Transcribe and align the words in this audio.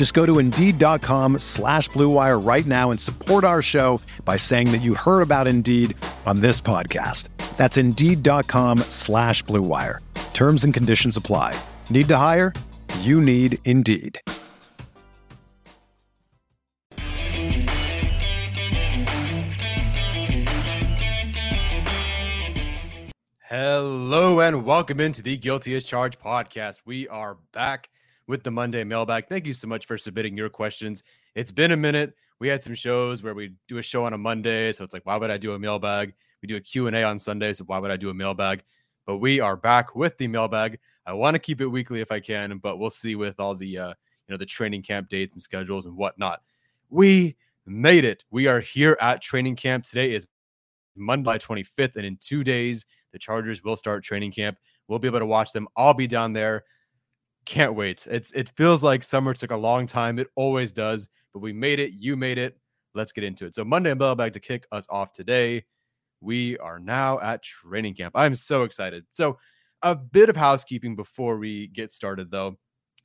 Just 0.00 0.14
go 0.14 0.24
to 0.24 0.38
Indeed.com 0.38 1.40
slash 1.40 1.90
BlueWire 1.90 2.42
right 2.42 2.64
now 2.64 2.90
and 2.90 2.98
support 2.98 3.44
our 3.44 3.60
show 3.60 4.00
by 4.24 4.38
saying 4.38 4.72
that 4.72 4.80
you 4.80 4.94
heard 4.94 5.20
about 5.20 5.46
Indeed 5.46 5.94
on 6.24 6.40
this 6.40 6.58
podcast. 6.58 7.28
That's 7.58 7.76
Indeed.com 7.76 8.78
slash 8.88 9.44
BlueWire. 9.44 9.98
Terms 10.32 10.64
and 10.64 10.72
conditions 10.72 11.18
apply. 11.18 11.54
Need 11.90 12.08
to 12.08 12.16
hire? 12.16 12.54
You 13.00 13.20
need 13.20 13.58
Indeed. 13.66 14.18
Hello 23.50 24.40
and 24.40 24.64
welcome 24.64 24.98
into 24.98 25.20
the 25.20 25.36
Guilty 25.36 25.74
as 25.74 25.84
Charged 25.84 26.18
podcast. 26.18 26.78
We 26.86 27.06
are 27.08 27.36
back 27.52 27.90
with 28.30 28.44
the 28.44 28.50
Monday 28.50 28.84
mailbag. 28.84 29.26
Thank 29.26 29.46
you 29.46 29.52
so 29.52 29.66
much 29.66 29.84
for 29.84 29.98
submitting 29.98 30.36
your 30.36 30.48
questions. 30.48 31.02
It's 31.34 31.50
been 31.50 31.72
a 31.72 31.76
minute. 31.76 32.14
We 32.38 32.46
had 32.46 32.62
some 32.62 32.76
shows 32.76 33.22
where 33.22 33.34
we 33.34 33.52
do 33.68 33.78
a 33.78 33.82
show 33.82 34.04
on 34.04 34.12
a 34.12 34.18
Monday, 34.18 34.72
so 34.72 34.84
it's 34.84 34.94
like, 34.94 35.04
why 35.04 35.16
would 35.16 35.30
I 35.30 35.36
do 35.36 35.52
a 35.52 35.58
mailbag? 35.58 36.14
We 36.40 36.46
do 36.46 36.56
a 36.56 36.60
Q&A 36.60 37.02
on 37.02 37.18
Sunday, 37.18 37.52
so 37.52 37.64
why 37.64 37.78
would 37.78 37.90
I 37.90 37.96
do 37.96 38.08
a 38.08 38.14
mailbag? 38.14 38.62
But 39.04 39.18
we 39.18 39.40
are 39.40 39.56
back 39.56 39.96
with 39.96 40.16
the 40.16 40.28
mailbag. 40.28 40.78
I 41.04 41.12
want 41.12 41.34
to 41.34 41.40
keep 41.40 41.60
it 41.60 41.66
weekly 41.66 42.00
if 42.00 42.12
I 42.12 42.20
can, 42.20 42.58
but 42.58 42.78
we'll 42.78 42.88
see 42.88 43.16
with 43.16 43.40
all 43.40 43.56
the 43.56 43.76
uh, 43.76 43.88
you 43.88 44.32
know 44.32 44.36
the 44.36 44.46
training 44.46 44.82
camp 44.82 45.08
dates 45.08 45.32
and 45.32 45.42
schedules 45.42 45.86
and 45.86 45.96
whatnot. 45.96 46.40
We 46.88 47.36
made 47.66 48.04
it. 48.04 48.24
We 48.30 48.46
are 48.46 48.60
here 48.60 48.96
at 49.00 49.22
training 49.22 49.56
camp. 49.56 49.84
Today 49.84 50.12
is 50.12 50.26
Monday 50.94 51.36
25th, 51.38 51.96
and 51.96 52.06
in 52.06 52.16
two 52.20 52.44
days 52.44 52.86
the 53.12 53.18
Chargers 53.18 53.64
will 53.64 53.76
start 53.76 54.04
training 54.04 54.30
camp. 54.30 54.56
We'll 54.86 55.00
be 55.00 55.08
able 55.08 55.18
to 55.18 55.26
watch 55.26 55.52
them. 55.52 55.66
I'll 55.76 55.94
be 55.94 56.06
down 56.06 56.32
there. 56.32 56.64
Can't 57.50 57.74
wait. 57.74 58.06
It's 58.08 58.30
it 58.30 58.48
feels 58.56 58.84
like 58.84 59.02
summer 59.02 59.34
took 59.34 59.50
a 59.50 59.56
long 59.56 59.84
time. 59.84 60.20
It 60.20 60.28
always 60.36 60.72
does, 60.72 61.08
but 61.32 61.40
we 61.40 61.52
made 61.52 61.80
it. 61.80 61.90
You 61.94 62.16
made 62.16 62.38
it. 62.38 62.56
Let's 62.94 63.10
get 63.10 63.24
into 63.24 63.44
it. 63.44 63.56
So 63.56 63.64
Monday 63.64 63.92
mailbag 63.92 64.34
to 64.34 64.40
kick 64.40 64.68
us 64.70 64.86
off 64.88 65.10
today. 65.10 65.64
We 66.20 66.56
are 66.58 66.78
now 66.78 67.18
at 67.18 67.42
training 67.42 67.94
camp. 67.94 68.12
I'm 68.14 68.36
so 68.36 68.62
excited. 68.62 69.04
So 69.10 69.36
a 69.82 69.96
bit 69.96 70.28
of 70.28 70.36
housekeeping 70.36 70.94
before 70.94 71.38
we 71.38 71.66
get 71.66 71.92
started 71.92 72.30
though. 72.30 72.56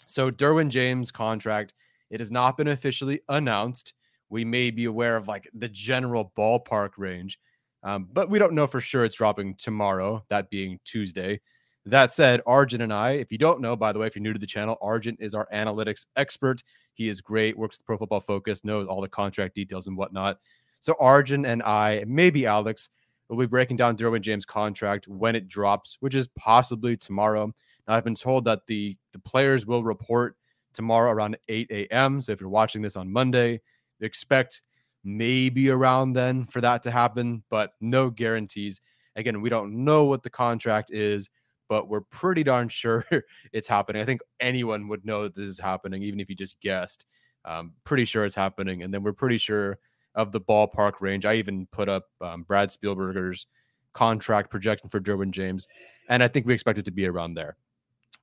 So 0.06 0.30
Derwin 0.30 0.70
James 0.70 1.12
contract, 1.12 1.74
it 2.12 2.20
has 2.20 2.30
not 2.30 2.56
been 2.56 2.68
officially 2.68 3.22
announced. 3.30 3.96
We 4.30 4.46
may 4.46 4.70
be 4.70 4.86
aware 4.86 5.18
of 5.18 5.28
like 5.28 5.50
the 5.56 5.70
general 5.70 6.32
ballpark 6.38 6.92
range. 6.98 7.40
Um, 7.82 8.08
but 8.14 8.30
we 8.30 8.38
don't 8.38 8.54
know 8.54 8.68
for 8.68 8.80
sure 8.80 9.06
it's 9.06 9.18
dropping 9.18 9.56
tomorrow, 9.56 10.24
that 10.30 10.52
being 10.52 10.80
Tuesday. 10.86 11.42
That 11.88 12.12
said, 12.12 12.42
Arjun 12.48 12.82
and 12.82 12.92
I, 12.92 13.12
if 13.12 13.32
you 13.32 13.38
don't 13.38 13.62
know, 13.62 13.76
by 13.76 13.94
the 13.94 14.00
way, 14.00 14.08
if 14.08 14.16
you're 14.16 14.24
new 14.24 14.34
to 14.34 14.40
the 14.40 14.48
channel, 14.48 14.78
Arjun 14.82 15.18
is 15.20 15.36
our 15.36 15.48
analytics 15.54 16.08
expert. 16.16 16.64
He 16.94 17.10
is 17.10 17.22
great, 17.22 17.58
works 17.58 17.78
with 17.78 17.86
Pro 17.86 17.98
Football 17.98 18.22
Focus, 18.22 18.64
knows 18.64 18.88
all 18.88 19.02
the 19.02 19.08
contract 19.08 19.54
details 19.54 19.86
and 19.86 19.96
whatnot. 19.96 20.40
So 20.80 20.96
Arjun 21.00 21.46
and 21.46 21.62
I, 21.62 22.04
maybe 22.08 22.48
Alex, 22.48 22.90
will 23.30 23.38
be 23.38 23.46
breaking 23.46 23.78
down 23.78 23.98
Derwin 23.98 24.22
James' 24.22 24.46
contract 24.46 25.08
when 25.08 25.36
it 25.36 25.48
drops, 25.48 25.98
which 26.00 26.16
is 26.16 26.28
possibly 26.38 26.98
tomorrow. 26.98 27.54
Now, 27.88 27.96
I've 27.96 28.04
been 28.04 28.16
told 28.16 28.46
that 28.46 28.66
the 28.68 28.98
the 29.14 29.20
players 29.20 29.66
will 29.66 29.84
report 29.84 30.36
tomorrow 30.74 31.12
around 31.12 31.38
8 31.48 31.70
a.m. 31.72 32.22
So 32.22 32.32
if 32.32 32.42
you're 32.42 32.50
watching 32.50 32.82
this 32.82 32.96
on 32.96 33.12
Monday, 33.12 33.62
expect 34.02 34.62
maybe 35.04 35.70
around 35.70 36.14
then 36.14 36.46
for 36.46 36.62
that 36.62 36.84
to 36.84 36.92
happen, 36.92 37.44
but 37.50 37.74
no 37.80 38.10
guarantees. 38.10 38.82
Again, 39.16 39.42
we 39.42 39.50
don't 39.50 39.86
know 39.86 40.06
what 40.06 40.24
the 40.24 40.30
contract 40.30 40.92
is, 40.92 41.30
but 41.68 41.90
we're 41.90 42.02
pretty 42.02 42.44
darn 42.44 42.70
sure 42.70 43.06
it's 43.54 43.68
happening. 43.68 44.02
I 44.02 44.06
think 44.06 44.22
anyone 44.40 44.88
would 44.88 45.06
know 45.06 45.24
that 45.24 45.36
this 45.36 45.48
is 45.48 45.60
happening, 45.60 46.04
even 46.04 46.20
if 46.20 46.30
you 46.30 46.36
just 46.36 46.60
guessed. 46.60 47.06
Um, 47.44 47.74
pretty 47.84 48.06
sure 48.06 48.26
it's 48.26 48.36
happening. 48.36 48.84
And 48.84 48.94
then 48.94 49.04
we're 49.04 49.14
pretty 49.14 49.38
sure 49.38 49.78
of 50.16 50.32
the 50.32 50.42
ballpark 50.42 50.94
range. 51.02 51.26
I 51.26 51.36
even 51.36 51.68
put 51.72 51.90
up 51.90 52.06
um, 52.22 52.44
Brad 52.44 52.72
Spielberger's 52.72 53.48
contract 53.94 54.50
projection 54.50 54.90
for 54.90 55.00
Derwin 55.00 55.32
James, 55.32 55.68
and 56.10 56.24
I 56.24 56.28
think 56.28 56.46
we 56.46 56.54
expect 56.54 56.80
it 56.80 56.86
to 56.86 56.92
be 56.92 57.06
around 57.06 57.36
there. 57.36 57.58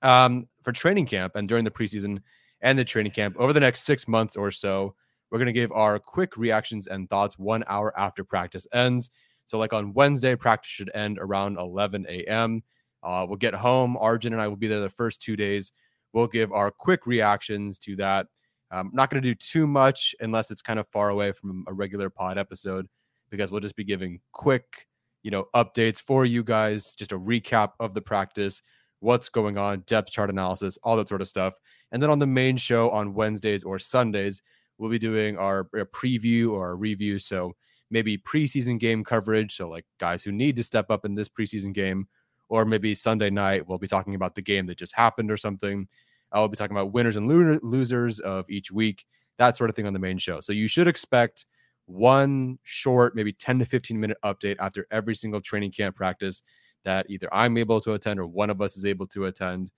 Um, 0.02 0.48
for 0.62 0.72
training 0.72 1.06
camp 1.06 1.36
and 1.36 1.48
during 1.48 1.64
the 1.64 1.70
preseason 1.70 2.20
and 2.60 2.78
the 2.78 2.84
training 2.84 3.12
camp 3.12 3.36
over 3.38 3.52
the 3.52 3.60
next 3.60 3.84
six 3.84 4.08
months 4.08 4.36
or 4.36 4.50
so, 4.50 4.94
we're 5.30 5.38
going 5.38 5.46
to 5.46 5.52
give 5.52 5.72
our 5.72 5.98
quick 5.98 6.36
reactions 6.36 6.86
and 6.86 7.08
thoughts 7.08 7.38
one 7.38 7.64
hour 7.66 7.98
after 7.98 8.24
practice 8.24 8.66
ends. 8.72 9.10
So, 9.46 9.58
like 9.58 9.72
on 9.72 9.94
Wednesday, 9.94 10.36
practice 10.36 10.70
should 10.70 10.90
end 10.94 11.18
around 11.20 11.58
11 11.58 12.06
a.m. 12.08 12.62
Uh, 13.02 13.26
we'll 13.28 13.36
get 13.36 13.54
home. 13.54 13.96
Arjun 13.96 14.32
and 14.32 14.40
I 14.40 14.48
will 14.48 14.56
be 14.56 14.68
there 14.68 14.80
the 14.80 14.90
first 14.90 15.20
two 15.20 15.36
days. 15.36 15.72
We'll 16.12 16.26
give 16.26 16.52
our 16.52 16.70
quick 16.70 17.06
reactions 17.06 17.78
to 17.80 17.96
that. 17.96 18.26
I'm 18.70 18.90
not 18.92 19.10
going 19.10 19.22
to 19.22 19.28
do 19.28 19.34
too 19.34 19.66
much 19.66 20.14
unless 20.20 20.50
it's 20.50 20.62
kind 20.62 20.78
of 20.78 20.88
far 20.88 21.10
away 21.10 21.32
from 21.32 21.64
a 21.68 21.72
regular 21.72 22.08
pod 22.08 22.38
episode 22.38 22.88
because 23.30 23.50
we'll 23.50 23.60
just 23.60 23.76
be 23.76 23.84
giving 23.84 24.20
quick, 24.32 24.86
you 25.22 25.30
know, 25.30 25.46
updates 25.54 26.00
for 26.00 26.24
you 26.24 26.42
guys, 26.42 26.94
just 26.96 27.12
a 27.12 27.18
recap 27.18 27.72
of 27.80 27.92
the 27.92 28.00
practice, 28.00 28.62
what's 29.00 29.28
going 29.28 29.58
on, 29.58 29.80
depth 29.80 30.10
chart 30.10 30.30
analysis, 30.30 30.78
all 30.82 30.96
that 30.96 31.08
sort 31.08 31.20
of 31.20 31.28
stuff. 31.28 31.54
And 31.90 32.02
then 32.02 32.10
on 32.10 32.18
the 32.18 32.26
main 32.26 32.56
show 32.56 32.90
on 32.90 33.14
Wednesdays 33.14 33.62
or 33.62 33.78
Sundays, 33.78 34.42
we'll 34.78 34.90
be 34.90 34.98
doing 34.98 35.36
our, 35.36 35.68
our 35.74 35.84
preview 35.84 36.52
or 36.52 36.68
our 36.68 36.76
review. 36.76 37.18
So 37.18 37.52
maybe 37.90 38.16
preseason 38.16 38.80
game 38.80 39.04
coverage. 39.04 39.54
So 39.54 39.68
like 39.68 39.84
guys 40.00 40.22
who 40.22 40.32
need 40.32 40.56
to 40.56 40.64
step 40.64 40.90
up 40.90 41.04
in 41.04 41.14
this 41.14 41.28
preseason 41.28 41.74
game, 41.74 42.08
or 42.52 42.66
maybe 42.66 42.94
Sunday 42.94 43.30
night 43.30 43.66
we'll 43.66 43.78
be 43.78 43.88
talking 43.88 44.14
about 44.14 44.34
the 44.34 44.42
game 44.42 44.66
that 44.66 44.76
just 44.76 44.94
happened 44.94 45.30
or 45.30 45.38
something. 45.38 45.88
I'll 46.32 46.48
be 46.48 46.56
talking 46.56 46.76
about 46.76 46.92
winners 46.92 47.16
and 47.16 47.26
losers 47.26 48.20
of 48.20 48.44
each 48.50 48.70
week, 48.70 49.06
that 49.38 49.56
sort 49.56 49.70
of 49.70 49.76
thing 49.76 49.86
on 49.86 49.94
the 49.94 49.98
main 49.98 50.18
show. 50.18 50.38
So 50.40 50.52
you 50.52 50.68
should 50.68 50.86
expect 50.86 51.46
one 51.86 52.58
short, 52.62 53.16
maybe 53.16 53.32
10 53.32 53.60
to 53.60 53.64
15 53.64 53.98
minute 53.98 54.18
update 54.22 54.56
after 54.58 54.84
every 54.90 55.14
single 55.14 55.40
training 55.40 55.72
camp 55.72 55.96
practice 55.96 56.42
that 56.84 57.06
either 57.08 57.26
I'm 57.32 57.56
able 57.56 57.80
to 57.80 57.94
attend 57.94 58.20
or 58.20 58.26
one 58.26 58.50
of 58.50 58.60
us 58.60 58.76
is 58.76 58.84
able 58.84 59.06
to 59.08 59.24
attend. 59.24 59.70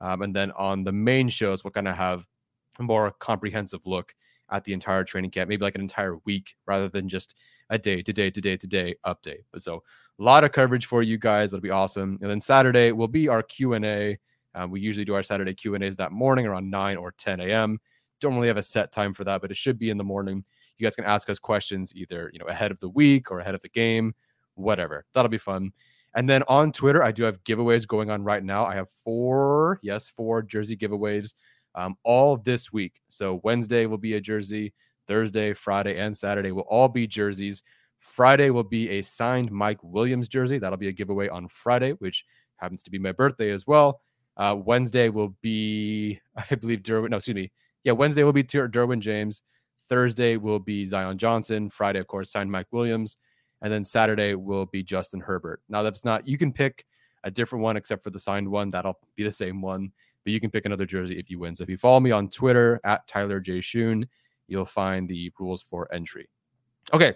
Um, 0.00 0.22
and 0.22 0.34
then 0.34 0.50
on 0.50 0.82
the 0.82 0.90
main 0.92 1.28
shows, 1.28 1.62
we're 1.62 1.70
going 1.70 1.84
to 1.84 1.94
have 1.94 2.26
a 2.80 2.82
more 2.82 3.12
comprehensive 3.12 3.86
look 3.86 4.16
at 4.50 4.64
the 4.64 4.72
entire 4.72 5.04
training 5.04 5.30
camp, 5.30 5.48
maybe 5.48 5.62
like 5.62 5.76
an 5.76 5.80
entire 5.80 6.16
week 6.24 6.56
rather 6.66 6.88
than 6.88 7.08
just 7.08 7.36
a 7.70 7.78
day 7.78 8.02
to 8.02 8.12
day 8.12 8.30
to 8.30 8.40
day 8.40 8.56
to 8.56 8.66
day 8.66 8.94
update. 9.04 9.42
So 9.56 9.82
a 10.18 10.22
lot 10.22 10.44
of 10.44 10.52
coverage 10.52 10.86
for 10.86 11.02
you 11.02 11.18
guys. 11.18 11.50
That'll 11.50 11.62
be 11.62 11.70
awesome. 11.70 12.18
And 12.20 12.30
then 12.30 12.40
Saturday 12.40 12.92
will 12.92 13.08
be 13.08 13.28
our 13.28 13.42
Q 13.42 13.74
and 13.74 13.84
A. 13.84 14.18
Um, 14.54 14.70
we 14.70 14.80
usually 14.80 15.04
do 15.04 15.14
our 15.14 15.22
Saturday 15.22 15.54
Q 15.54 15.74
and 15.74 15.84
A's 15.84 15.96
that 15.96 16.12
morning 16.12 16.46
around 16.46 16.70
9 16.70 16.96
or 16.96 17.12
10 17.12 17.40
a.m. 17.40 17.78
Don't 18.20 18.34
really 18.34 18.48
have 18.48 18.56
a 18.56 18.62
set 18.62 18.90
time 18.92 19.12
for 19.12 19.24
that, 19.24 19.42
but 19.42 19.50
it 19.50 19.56
should 19.56 19.78
be 19.78 19.90
in 19.90 19.98
the 19.98 20.04
morning. 20.04 20.44
You 20.78 20.86
guys 20.86 20.96
can 20.96 21.04
ask 21.04 21.28
us 21.28 21.38
questions 21.38 21.92
either 21.94 22.30
you 22.32 22.38
know 22.38 22.46
ahead 22.46 22.70
of 22.70 22.80
the 22.80 22.88
week 22.88 23.30
or 23.30 23.40
ahead 23.40 23.54
of 23.54 23.62
the 23.62 23.68
game, 23.68 24.14
whatever. 24.54 25.04
That'll 25.12 25.28
be 25.28 25.38
fun. 25.38 25.72
And 26.14 26.28
then 26.28 26.42
on 26.48 26.72
Twitter, 26.72 27.02
I 27.02 27.12
do 27.12 27.24
have 27.24 27.44
giveaways 27.44 27.86
going 27.86 28.10
on 28.10 28.24
right 28.24 28.42
now. 28.42 28.64
I 28.64 28.74
have 28.74 28.88
four, 29.04 29.78
yes, 29.82 30.08
four 30.08 30.42
jersey 30.42 30.74
giveaways 30.74 31.34
um, 31.74 31.94
all 32.04 32.38
this 32.38 32.72
week. 32.72 33.02
So 33.08 33.40
Wednesday 33.44 33.84
will 33.84 33.98
be 33.98 34.14
a 34.14 34.20
jersey, 34.20 34.72
Thursday, 35.06 35.52
Friday, 35.52 35.98
and 35.98 36.16
Saturday 36.16 36.52
will 36.52 36.62
all 36.62 36.88
be 36.88 37.06
jerseys. 37.06 37.62
Friday 37.98 38.50
will 38.50 38.64
be 38.64 38.90
a 38.90 39.02
signed 39.02 39.50
Mike 39.50 39.82
Williams 39.82 40.28
jersey. 40.28 40.58
That'll 40.58 40.78
be 40.78 40.88
a 40.88 40.92
giveaway 40.92 41.28
on 41.28 41.48
Friday, 41.48 41.92
which 41.92 42.24
happens 42.56 42.82
to 42.84 42.90
be 42.90 42.98
my 42.98 43.12
birthday 43.12 43.50
as 43.50 43.66
well. 43.66 44.00
Uh, 44.36 44.56
Wednesday 44.58 45.08
will 45.08 45.34
be, 45.40 46.20
I 46.50 46.54
believe, 46.54 46.80
Derwin. 46.80 47.10
No, 47.10 47.16
excuse 47.16 47.34
me. 47.34 47.50
Yeah, 47.84 47.92
Wednesday 47.92 48.24
will 48.24 48.32
be 48.32 48.44
Derwin 48.44 49.00
James. 49.00 49.42
Thursday 49.88 50.36
will 50.36 50.58
be 50.58 50.84
Zion 50.84 51.18
Johnson. 51.18 51.70
Friday, 51.70 52.00
of 52.00 52.06
course, 52.06 52.32
signed 52.32 52.50
Mike 52.50 52.66
Williams. 52.72 53.16
And 53.62 53.72
then 53.72 53.84
Saturday 53.84 54.34
will 54.34 54.66
be 54.66 54.82
Justin 54.82 55.20
Herbert. 55.20 55.62
Now, 55.68 55.82
that's 55.82 56.04
not, 56.04 56.26
you 56.28 56.36
can 56.36 56.52
pick 56.52 56.84
a 57.24 57.30
different 57.30 57.62
one 57.62 57.76
except 57.76 58.02
for 58.02 58.10
the 58.10 58.18
signed 58.18 58.48
one. 58.48 58.70
That'll 58.70 58.98
be 59.16 59.24
the 59.24 59.32
same 59.32 59.62
one, 59.62 59.92
but 60.24 60.32
you 60.32 60.40
can 60.40 60.50
pick 60.50 60.66
another 60.66 60.84
jersey 60.84 61.18
if 61.18 61.30
you 61.30 61.38
win. 61.38 61.56
So 61.56 61.62
if 61.62 61.70
you 61.70 61.76
follow 61.76 62.00
me 62.00 62.10
on 62.10 62.28
Twitter 62.28 62.80
at 62.84 63.06
Tyler 63.08 63.40
J. 63.40 63.60
Shoon, 63.60 64.06
you'll 64.48 64.64
find 64.64 65.08
the 65.08 65.32
rules 65.38 65.62
for 65.62 65.92
entry. 65.92 66.28
Okay, 66.92 67.14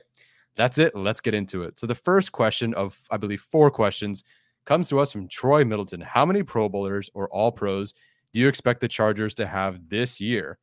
that's 0.56 0.78
it. 0.78 0.94
Let's 0.94 1.20
get 1.20 1.34
into 1.34 1.62
it. 1.62 1.78
So 1.78 1.86
the 1.86 1.94
first 1.94 2.32
question 2.32 2.74
of, 2.74 2.98
I 3.10 3.16
believe, 3.16 3.40
four 3.40 3.70
questions 3.70 4.24
comes 4.64 4.88
to 4.88 4.98
us 4.98 5.12
from 5.12 5.28
Troy 5.28 5.64
Middleton. 5.64 6.00
How 6.00 6.26
many 6.26 6.42
Pro 6.42 6.68
Bowlers 6.68 7.10
or 7.14 7.28
All 7.28 7.52
Pros 7.52 7.94
do 8.32 8.40
you 8.40 8.48
expect 8.48 8.80
the 8.80 8.88
Chargers 8.88 9.34
to 9.34 9.46
have 9.46 9.88
this 9.88 10.20
year? 10.20 10.58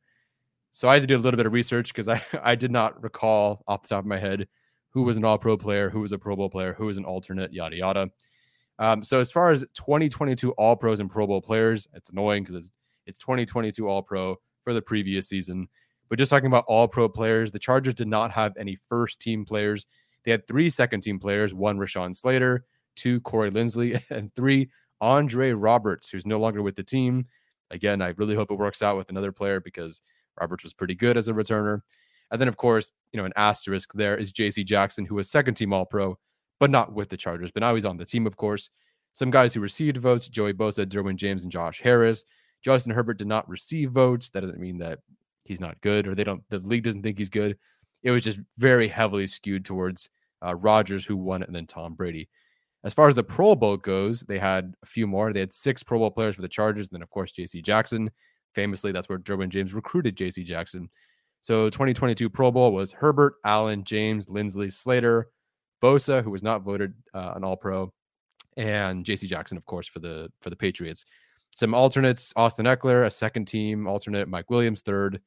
So 0.72 0.88
I 0.88 0.94
had 0.94 1.02
to 1.02 1.06
do 1.06 1.16
a 1.16 1.18
little 1.18 1.36
bit 1.36 1.46
of 1.46 1.52
research 1.52 1.92
because 1.92 2.08
I, 2.08 2.22
I 2.42 2.54
did 2.54 2.70
not 2.70 3.02
recall 3.02 3.62
off 3.66 3.82
the 3.82 3.88
top 3.88 4.00
of 4.00 4.06
my 4.06 4.18
head 4.18 4.46
who 4.90 5.02
was 5.02 5.16
an 5.16 5.24
all 5.24 5.38
pro 5.38 5.56
player, 5.56 5.90
who 5.90 6.00
was 6.00 6.12
a 6.12 6.18
Pro 6.18 6.36
Bowl 6.36 6.48
player, 6.48 6.74
who 6.74 6.86
was 6.86 6.96
an 6.96 7.04
alternate, 7.04 7.52
yada, 7.52 7.76
yada. 7.76 8.10
Um, 8.78 9.02
so 9.02 9.18
as 9.18 9.30
far 9.30 9.50
as 9.50 9.66
2022 9.74 10.52
all 10.52 10.76
pros 10.76 11.00
and 11.00 11.10
Pro 11.10 11.26
Bowl 11.26 11.42
players, 11.42 11.88
it's 11.94 12.10
annoying 12.10 12.44
because 12.44 12.56
it's, 12.56 12.70
it's 13.06 13.18
2022 13.18 13.88
all 13.88 14.02
pro 14.02 14.36
for 14.62 14.72
the 14.72 14.82
previous 14.82 15.28
season. 15.28 15.68
But 16.08 16.18
just 16.18 16.30
talking 16.30 16.46
about 16.46 16.64
all 16.66 16.88
pro 16.88 17.08
players, 17.08 17.50
the 17.50 17.58
Chargers 17.58 17.94
did 17.94 18.08
not 18.08 18.30
have 18.30 18.56
any 18.56 18.78
first 18.88 19.20
team 19.20 19.44
players. 19.44 19.86
They 20.24 20.30
had 20.30 20.46
three 20.46 20.70
second 20.70 21.02
team 21.02 21.18
players 21.18 21.54
one 21.54 21.78
Rashawn 21.78 22.14
Slater, 22.14 22.64
two 22.96 23.20
Corey 23.20 23.50
Linsley, 23.50 24.02
and 24.10 24.34
three 24.34 24.70
Andre 25.00 25.52
Roberts, 25.52 26.08
who's 26.08 26.26
no 26.26 26.38
longer 26.38 26.62
with 26.62 26.76
the 26.76 26.82
team. 26.82 27.26
Again, 27.70 28.00
I 28.00 28.08
really 28.16 28.34
hope 28.34 28.50
it 28.50 28.58
works 28.58 28.82
out 28.82 28.96
with 28.96 29.10
another 29.10 29.32
player 29.32 29.60
because 29.60 30.00
Roberts 30.40 30.64
was 30.64 30.72
pretty 30.72 30.94
good 30.94 31.16
as 31.16 31.28
a 31.28 31.32
returner. 31.32 31.82
And 32.30 32.40
then, 32.40 32.48
of 32.48 32.56
course, 32.56 32.90
you 33.12 33.18
know, 33.18 33.24
an 33.24 33.32
asterisk 33.36 33.92
there 33.94 34.16
is 34.16 34.32
JC 34.32 34.64
Jackson, 34.64 35.04
who 35.04 35.14
was 35.14 35.30
second 35.30 35.54
team 35.54 35.72
All 35.72 35.86
Pro, 35.86 36.18
but 36.58 36.70
not 36.70 36.92
with 36.92 37.08
the 37.08 37.16
Chargers. 37.16 37.50
But 37.50 37.60
now 37.60 37.74
he's 37.74 37.84
on 37.84 37.96
the 37.96 38.04
team, 38.04 38.26
of 38.26 38.36
course. 38.36 38.70
Some 39.12 39.30
guys 39.30 39.54
who 39.54 39.60
received 39.60 39.96
votes 39.96 40.28
Joey 40.28 40.52
Bosa, 40.52 40.86
Derwin 40.86 41.16
James, 41.16 41.42
and 41.42 41.52
Josh 41.52 41.80
Harris. 41.80 42.24
Justin 42.62 42.92
Herbert 42.92 43.18
did 43.18 43.28
not 43.28 43.48
receive 43.48 43.92
votes. 43.92 44.30
That 44.30 44.40
doesn't 44.40 44.60
mean 44.60 44.78
that 44.78 44.98
he's 45.48 45.60
not 45.60 45.80
good 45.80 46.06
or 46.06 46.14
they 46.14 46.24
don't, 46.24 46.42
the 46.50 46.58
league 46.60 46.84
doesn't 46.84 47.02
think 47.02 47.18
he's 47.18 47.28
good. 47.28 47.56
It 48.02 48.10
was 48.10 48.22
just 48.22 48.38
very 48.56 48.88
heavily 48.88 49.26
skewed 49.26 49.64
towards 49.64 50.08
uh, 50.44 50.54
Rodgers, 50.54 51.04
who 51.04 51.16
won 51.16 51.42
it, 51.42 51.48
and 51.48 51.56
then 51.56 51.66
Tom 51.66 51.94
Brady. 51.94 52.28
As 52.84 52.94
far 52.94 53.08
as 53.08 53.16
the 53.16 53.24
Pro 53.24 53.56
Bowl 53.56 53.76
goes, 53.76 54.20
they 54.20 54.38
had 54.38 54.74
a 54.82 54.86
few 54.86 55.06
more. 55.06 55.32
They 55.32 55.40
had 55.40 55.52
six 55.52 55.82
Pro 55.82 55.98
Bowl 55.98 56.10
players 56.10 56.36
for 56.36 56.42
the 56.42 56.48
Chargers, 56.48 56.88
and 56.88 56.96
then, 56.96 57.02
of 57.02 57.10
course, 57.10 57.32
JC 57.32 57.62
Jackson. 57.62 58.10
Famously, 58.54 58.92
that's 58.92 59.08
where 59.08 59.18
Derwin 59.18 59.48
James 59.48 59.74
recruited 59.74 60.16
JC 60.16 60.44
Jackson. 60.44 60.88
So 61.42 61.70
2022 61.70 62.30
Pro 62.30 62.50
Bowl 62.50 62.72
was 62.72 62.92
Herbert, 62.92 63.34
Allen, 63.44 63.84
James, 63.84 64.26
Linsley, 64.26 64.72
Slater, 64.72 65.28
Bosa, 65.82 66.22
who 66.22 66.30
was 66.30 66.42
not 66.42 66.62
voted 66.62 66.94
uh, 67.14 67.32
an 67.36 67.44
All 67.44 67.56
Pro, 67.56 67.92
and 68.56 69.04
J.C. 69.04 69.26
Jackson, 69.26 69.56
of 69.56 69.64
course, 69.64 69.86
for 69.88 70.00
the 70.00 70.30
for 70.40 70.50
the 70.50 70.56
Patriots. 70.56 71.04
Some 71.54 71.74
alternates: 71.74 72.32
Austin 72.36 72.66
Ekeler, 72.66 73.06
a 73.06 73.10
second 73.10 73.46
team 73.46 73.86
alternate; 73.86 74.28
Mike 74.28 74.50
Williams, 74.50 74.82
third; 74.82 75.20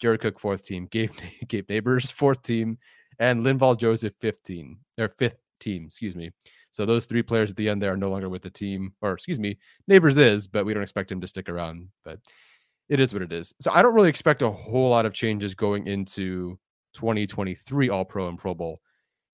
Jared 0.00 0.20
Cook, 0.20 0.40
fourth 0.40 0.64
team; 0.64 0.86
Gabe 0.90 1.12
Gabe 1.48 1.68
Nabers, 1.68 2.12
fourth 2.12 2.42
team; 2.42 2.78
and 3.18 3.44
Linval 3.44 3.78
Joseph, 3.78 4.14
15 4.20 4.78
or 4.98 5.08
fifth 5.08 5.38
team. 5.60 5.84
Excuse 5.86 6.16
me. 6.16 6.30
So 6.70 6.86
those 6.86 7.06
three 7.06 7.22
players 7.22 7.50
at 7.50 7.56
the 7.56 7.68
end 7.68 7.82
there 7.82 7.92
are 7.92 7.96
no 7.96 8.10
longer 8.10 8.28
with 8.28 8.42
the 8.42 8.50
team, 8.50 8.92
or 9.02 9.12
excuse 9.12 9.38
me, 9.38 9.58
Nabers 9.90 10.18
is, 10.18 10.46
but 10.46 10.64
we 10.64 10.72
don't 10.72 10.82
expect 10.82 11.10
him 11.10 11.20
to 11.20 11.26
stick 11.26 11.48
around. 11.48 11.88
But 12.04 12.20
it 12.88 13.00
is 13.00 13.12
what 13.12 13.22
it 13.22 13.32
is. 13.32 13.54
So 13.60 13.70
I 13.72 13.82
don't 13.82 13.94
really 13.94 14.08
expect 14.08 14.42
a 14.42 14.50
whole 14.50 14.90
lot 14.90 15.06
of 15.06 15.12
changes 15.12 15.54
going 15.54 15.86
into 15.86 16.58
2023 16.94 17.88
All 17.88 18.04
Pro 18.04 18.28
and 18.28 18.38
Pro 18.38 18.54
Bowl. 18.54 18.80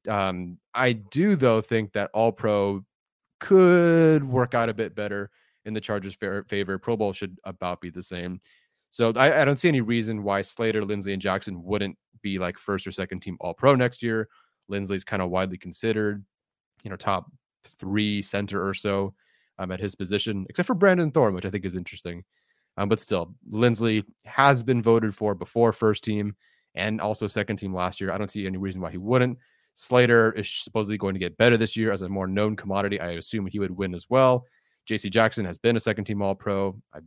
Um, 0.09 0.59
I 0.75 0.93
do 0.93 1.37
though 1.37 1.61
think 1.61 1.93
that 1.93 2.11
All 2.13 2.33
Pro 2.33 2.85
could 3.41 4.25
work 4.25 4.55
out 4.55 4.69
a 4.69 4.75
bit 4.75 4.95
better 4.95 5.31
in 5.65 5.75
the 5.75 5.81
Chargers' 5.81 6.15
favor. 6.15 6.79
Pro 6.79 6.97
Bowl 6.97 7.13
should 7.13 7.39
about 7.45 7.81
be 7.81 7.91
the 7.91 8.03
same. 8.03 8.41
So 8.97 9.13
I, 9.15 9.43
I 9.43 9.45
don't 9.45 9.59
see 9.59 9.69
any 9.69 9.83
reason 9.83 10.23
why 10.23 10.41
Slater, 10.41 10.81
Linsley, 10.81 11.13
and 11.13 11.21
Jackson 11.21 11.63
wouldn't 11.63 11.99
be 12.23 12.39
like 12.39 12.57
first 12.57 12.87
or 12.87 12.93
second 12.93 13.21
team 13.21 13.37
All 13.41 13.53
Pro 13.53 13.75
next 13.75 14.03
year. 14.03 14.27
Linsley's 14.71 15.05
kind 15.05 15.21
of 15.21 15.29
widely 15.29 15.59
considered, 15.59 16.25
you 16.83 16.89
know, 16.89 16.97
top 16.97 17.31
three 17.79 18.23
center 18.23 18.67
or 18.67 18.73
so 18.73 19.13
um, 19.59 19.71
at 19.71 19.81
his 19.81 19.95
position, 19.95 20.47
except 20.49 20.67
for 20.67 20.75
Brandon 20.75 21.11
Thorn, 21.11 21.35
which 21.35 21.45
I 21.45 21.51
think 21.51 21.67
is 21.67 21.75
interesting. 21.75 22.25
Um, 22.79 22.89
but 22.89 22.99
still, 22.99 23.35
Linsley 23.53 24.03
has 24.25 24.63
been 24.63 24.81
voted 24.81 25.15
for 25.15 25.35
before 25.35 25.75
first 25.75 26.03
team 26.03 26.35
and 26.75 26.99
also 26.99 27.27
second 27.27 27.57
team 27.57 27.75
last 27.75 28.01
year. 28.01 28.11
I 28.11 28.17
don't 28.17 28.31
see 28.31 28.47
any 28.47 28.57
reason 28.57 28.81
why 28.81 28.93
he 28.93 28.99
wouldn't. 28.99 29.37
Slater 29.75 30.33
is 30.33 30.51
supposedly 30.51 30.97
going 30.97 31.13
to 31.13 31.21
get 31.21 31.37
better 31.37 31.59
this 31.59 31.77
year 31.77 31.93
as 31.93 32.01
a 32.01 32.09
more 32.09 32.27
known 32.27 32.57
commodity. 32.57 32.99
I 32.99 33.11
assume 33.11 33.47
he 33.47 33.59
would 33.59 33.77
win 33.77 33.95
as 33.95 34.09
well. 34.09 34.47
JC 34.89 35.11
Jackson 35.11 35.45
has 35.45 35.59
been 35.59 35.77
a 35.77 35.81
second 35.81 36.07
team 36.07 36.23
All 36.23 36.35
Pro. 36.35 36.81
I 36.95 37.01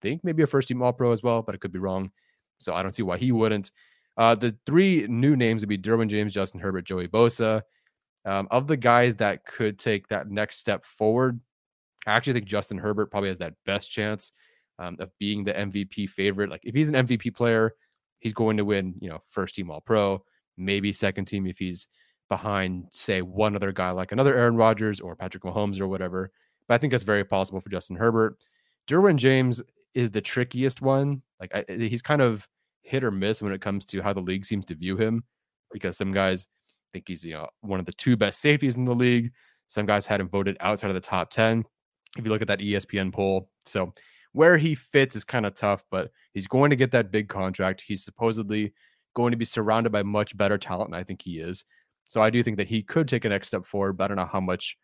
think 0.00 0.24
maybe 0.24 0.42
a 0.42 0.46
first 0.46 0.68
team 0.68 0.82
All 0.82 0.92
Pro 0.92 1.12
as 1.12 1.22
well, 1.22 1.42
but 1.42 1.54
I 1.54 1.58
could 1.58 1.72
be 1.72 1.78
wrong. 1.78 2.10
So 2.58 2.72
I 2.72 2.82
don't 2.82 2.94
see 2.94 3.02
why 3.02 3.18
he 3.18 3.32
wouldn't. 3.32 3.70
Uh, 4.16 4.34
the 4.34 4.56
three 4.64 5.06
new 5.08 5.36
names 5.36 5.62
would 5.62 5.68
be 5.68 5.78
Derwin 5.78 6.08
James, 6.08 6.32
Justin 6.32 6.60
Herbert, 6.60 6.86
Joey 6.86 7.08
Bosa. 7.08 7.62
Um, 8.24 8.48
of 8.50 8.66
the 8.66 8.76
guys 8.76 9.16
that 9.16 9.44
could 9.44 9.78
take 9.78 10.08
that 10.08 10.28
next 10.30 10.58
step 10.58 10.84
forward, 10.84 11.38
I 12.06 12.12
actually 12.12 12.32
think 12.32 12.46
Justin 12.46 12.78
Herbert 12.78 13.10
probably 13.10 13.28
has 13.28 13.38
that 13.38 13.54
best 13.66 13.90
chance 13.90 14.32
um, 14.78 14.96
of 14.98 15.10
being 15.18 15.44
the 15.44 15.52
MVP 15.52 16.08
favorite. 16.08 16.50
Like 16.50 16.62
if 16.64 16.74
he's 16.74 16.88
an 16.88 16.94
MVP 16.94 17.34
player, 17.34 17.74
he's 18.18 18.32
going 18.32 18.56
to 18.56 18.64
win, 18.64 18.94
you 19.00 19.08
know, 19.08 19.22
first 19.28 19.54
team 19.54 19.70
all 19.70 19.80
pro, 19.80 20.24
maybe 20.56 20.92
second 20.92 21.26
team 21.26 21.46
if 21.46 21.58
he's 21.58 21.88
behind, 22.28 22.86
say, 22.90 23.22
one 23.22 23.54
other 23.54 23.72
guy 23.72 23.90
like 23.90 24.12
another 24.12 24.36
Aaron 24.36 24.56
Rodgers 24.56 25.00
or 25.00 25.14
Patrick 25.14 25.44
Mahomes 25.44 25.80
or 25.80 25.86
whatever. 25.86 26.32
But 26.66 26.74
I 26.74 26.78
think 26.78 26.90
that's 26.90 27.04
very 27.04 27.24
possible 27.24 27.60
for 27.60 27.68
Justin 27.68 27.96
Herbert. 27.96 28.38
Derwin 28.88 29.16
James 29.16 29.62
is 29.96 30.10
the 30.10 30.20
trickiest 30.20 30.82
one. 30.82 31.22
Like 31.40 31.54
I, 31.54 31.64
eh, 31.68 31.88
he's 31.88 32.02
kind 32.02 32.20
of 32.20 32.46
hit 32.82 33.02
or 33.02 33.10
miss 33.10 33.42
when 33.42 33.52
it 33.52 33.62
comes 33.62 33.84
to 33.86 34.02
how 34.02 34.12
the 34.12 34.20
league 34.20 34.44
seems 34.44 34.66
to 34.66 34.74
view 34.74 34.96
him 34.96 35.24
because 35.72 35.96
some 35.96 36.12
guys 36.12 36.46
think 36.92 37.08
he's, 37.08 37.24
you 37.24 37.32
know, 37.32 37.48
one 37.62 37.80
of 37.80 37.86
the 37.86 37.92
two 37.92 38.16
best 38.16 38.40
safeties 38.40 38.76
in 38.76 38.84
the 38.84 38.94
league. 38.94 39.32
Some 39.68 39.86
guys 39.86 40.06
had 40.06 40.20
him 40.20 40.28
voted 40.28 40.56
outside 40.60 40.88
of 40.88 40.94
the 40.94 41.00
top 41.00 41.30
10. 41.30 41.64
If 42.16 42.24
you 42.24 42.30
look 42.30 42.42
at 42.42 42.48
that 42.48 42.60
ESPN 42.60 43.12
poll. 43.12 43.48
So 43.64 43.92
where 44.32 44.58
he 44.58 44.74
fits 44.74 45.16
is 45.16 45.24
kind 45.24 45.46
of 45.46 45.54
tough, 45.54 45.82
but 45.90 46.10
he's 46.34 46.46
going 46.46 46.68
to 46.68 46.76
get 46.76 46.90
that 46.90 47.10
big 47.10 47.28
contract. 47.28 47.80
He's 47.80 48.04
supposedly 48.04 48.74
going 49.14 49.30
to 49.30 49.36
be 49.38 49.46
surrounded 49.46 49.90
by 49.92 50.02
much 50.02 50.36
better 50.36 50.58
talent, 50.58 50.88
and 50.88 50.96
I 50.96 51.02
think 51.02 51.22
he 51.22 51.40
is. 51.40 51.64
So 52.04 52.20
I 52.20 52.28
do 52.28 52.42
think 52.42 52.58
that 52.58 52.68
he 52.68 52.82
could 52.82 53.08
take 53.08 53.24
a 53.24 53.30
next 53.30 53.48
step 53.48 53.64
forward, 53.64 53.94
but 53.94 54.04
I 54.04 54.08
don't 54.08 54.18
know 54.18 54.30
how 54.30 54.40
much. 54.40 54.76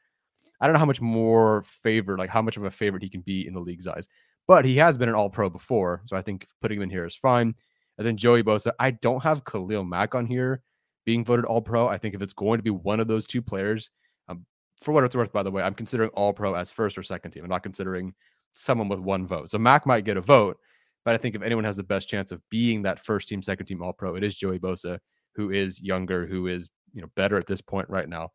I 0.62 0.66
don't 0.66 0.74
know 0.74 0.78
how 0.78 0.86
much 0.86 1.00
more 1.00 1.62
favored, 1.62 2.20
like 2.20 2.30
how 2.30 2.40
much 2.40 2.56
of 2.56 2.62
a 2.62 2.70
favorite 2.70 3.02
he 3.02 3.10
can 3.10 3.20
be 3.20 3.46
in 3.46 3.52
the 3.52 3.60
league's 3.60 3.88
eyes. 3.88 4.08
But 4.46 4.64
he 4.64 4.76
has 4.76 4.96
been 4.96 5.08
an 5.08 5.16
All 5.16 5.28
Pro 5.28 5.50
before, 5.50 6.02
so 6.04 6.16
I 6.16 6.22
think 6.22 6.46
putting 6.60 6.78
him 6.78 6.84
in 6.84 6.90
here 6.90 7.04
is 7.04 7.16
fine. 7.16 7.54
And 7.98 8.06
then 8.06 8.16
Joey 8.16 8.44
Bosa, 8.44 8.70
I 8.78 8.92
don't 8.92 9.22
have 9.24 9.44
Khalil 9.44 9.84
Mack 9.84 10.14
on 10.14 10.24
here 10.24 10.62
being 11.04 11.24
voted 11.24 11.44
All 11.44 11.62
Pro. 11.62 11.88
I 11.88 11.98
think 11.98 12.14
if 12.14 12.22
it's 12.22 12.32
going 12.32 12.58
to 12.58 12.62
be 12.62 12.70
one 12.70 13.00
of 13.00 13.08
those 13.08 13.26
two 13.26 13.42
players, 13.42 13.90
um, 14.28 14.46
for 14.80 14.92
what 14.92 15.04
it's 15.04 15.16
worth, 15.16 15.32
by 15.32 15.42
the 15.42 15.50
way, 15.50 15.64
I'm 15.64 15.74
considering 15.74 16.10
All 16.10 16.32
Pro 16.32 16.54
as 16.54 16.70
first 16.70 16.96
or 16.96 17.02
second 17.02 17.32
team. 17.32 17.42
I'm 17.42 17.50
not 17.50 17.64
considering 17.64 18.14
someone 18.52 18.88
with 18.88 19.00
one 19.00 19.26
vote. 19.26 19.50
So 19.50 19.58
Mack 19.58 19.84
might 19.84 20.04
get 20.04 20.16
a 20.16 20.20
vote, 20.20 20.58
but 21.04 21.14
I 21.14 21.18
think 21.18 21.34
if 21.34 21.42
anyone 21.42 21.64
has 21.64 21.76
the 21.76 21.82
best 21.82 22.08
chance 22.08 22.30
of 22.30 22.40
being 22.50 22.82
that 22.82 23.04
first 23.04 23.28
team, 23.28 23.42
second 23.42 23.66
team 23.66 23.82
All 23.82 23.92
Pro, 23.92 24.14
it 24.14 24.22
is 24.22 24.36
Joey 24.36 24.60
Bosa, 24.60 24.98
who 25.34 25.50
is 25.50 25.82
younger, 25.82 26.24
who 26.26 26.46
is 26.46 26.70
you 26.92 27.00
know 27.00 27.08
better 27.16 27.36
at 27.36 27.46
this 27.46 27.60
point 27.60 27.88
right 27.88 28.08
now. 28.08 28.30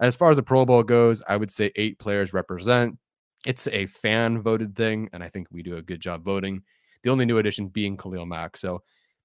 As 0.00 0.16
far 0.16 0.30
as 0.30 0.36
the 0.36 0.42
Pro 0.42 0.64
Bowl 0.64 0.82
goes, 0.82 1.22
I 1.26 1.36
would 1.36 1.50
say 1.50 1.72
eight 1.76 1.98
players 1.98 2.32
represent. 2.32 2.98
It's 3.44 3.66
a 3.68 3.86
fan 3.86 4.42
voted 4.42 4.74
thing, 4.74 5.08
and 5.12 5.22
I 5.22 5.28
think 5.28 5.48
we 5.50 5.62
do 5.62 5.76
a 5.76 5.82
good 5.82 6.00
job 6.00 6.24
voting. 6.24 6.62
The 7.02 7.10
only 7.10 7.24
new 7.24 7.38
addition 7.38 7.68
being 7.68 7.96
Khalil 7.96 8.26
Mack. 8.26 8.56
So 8.56 8.82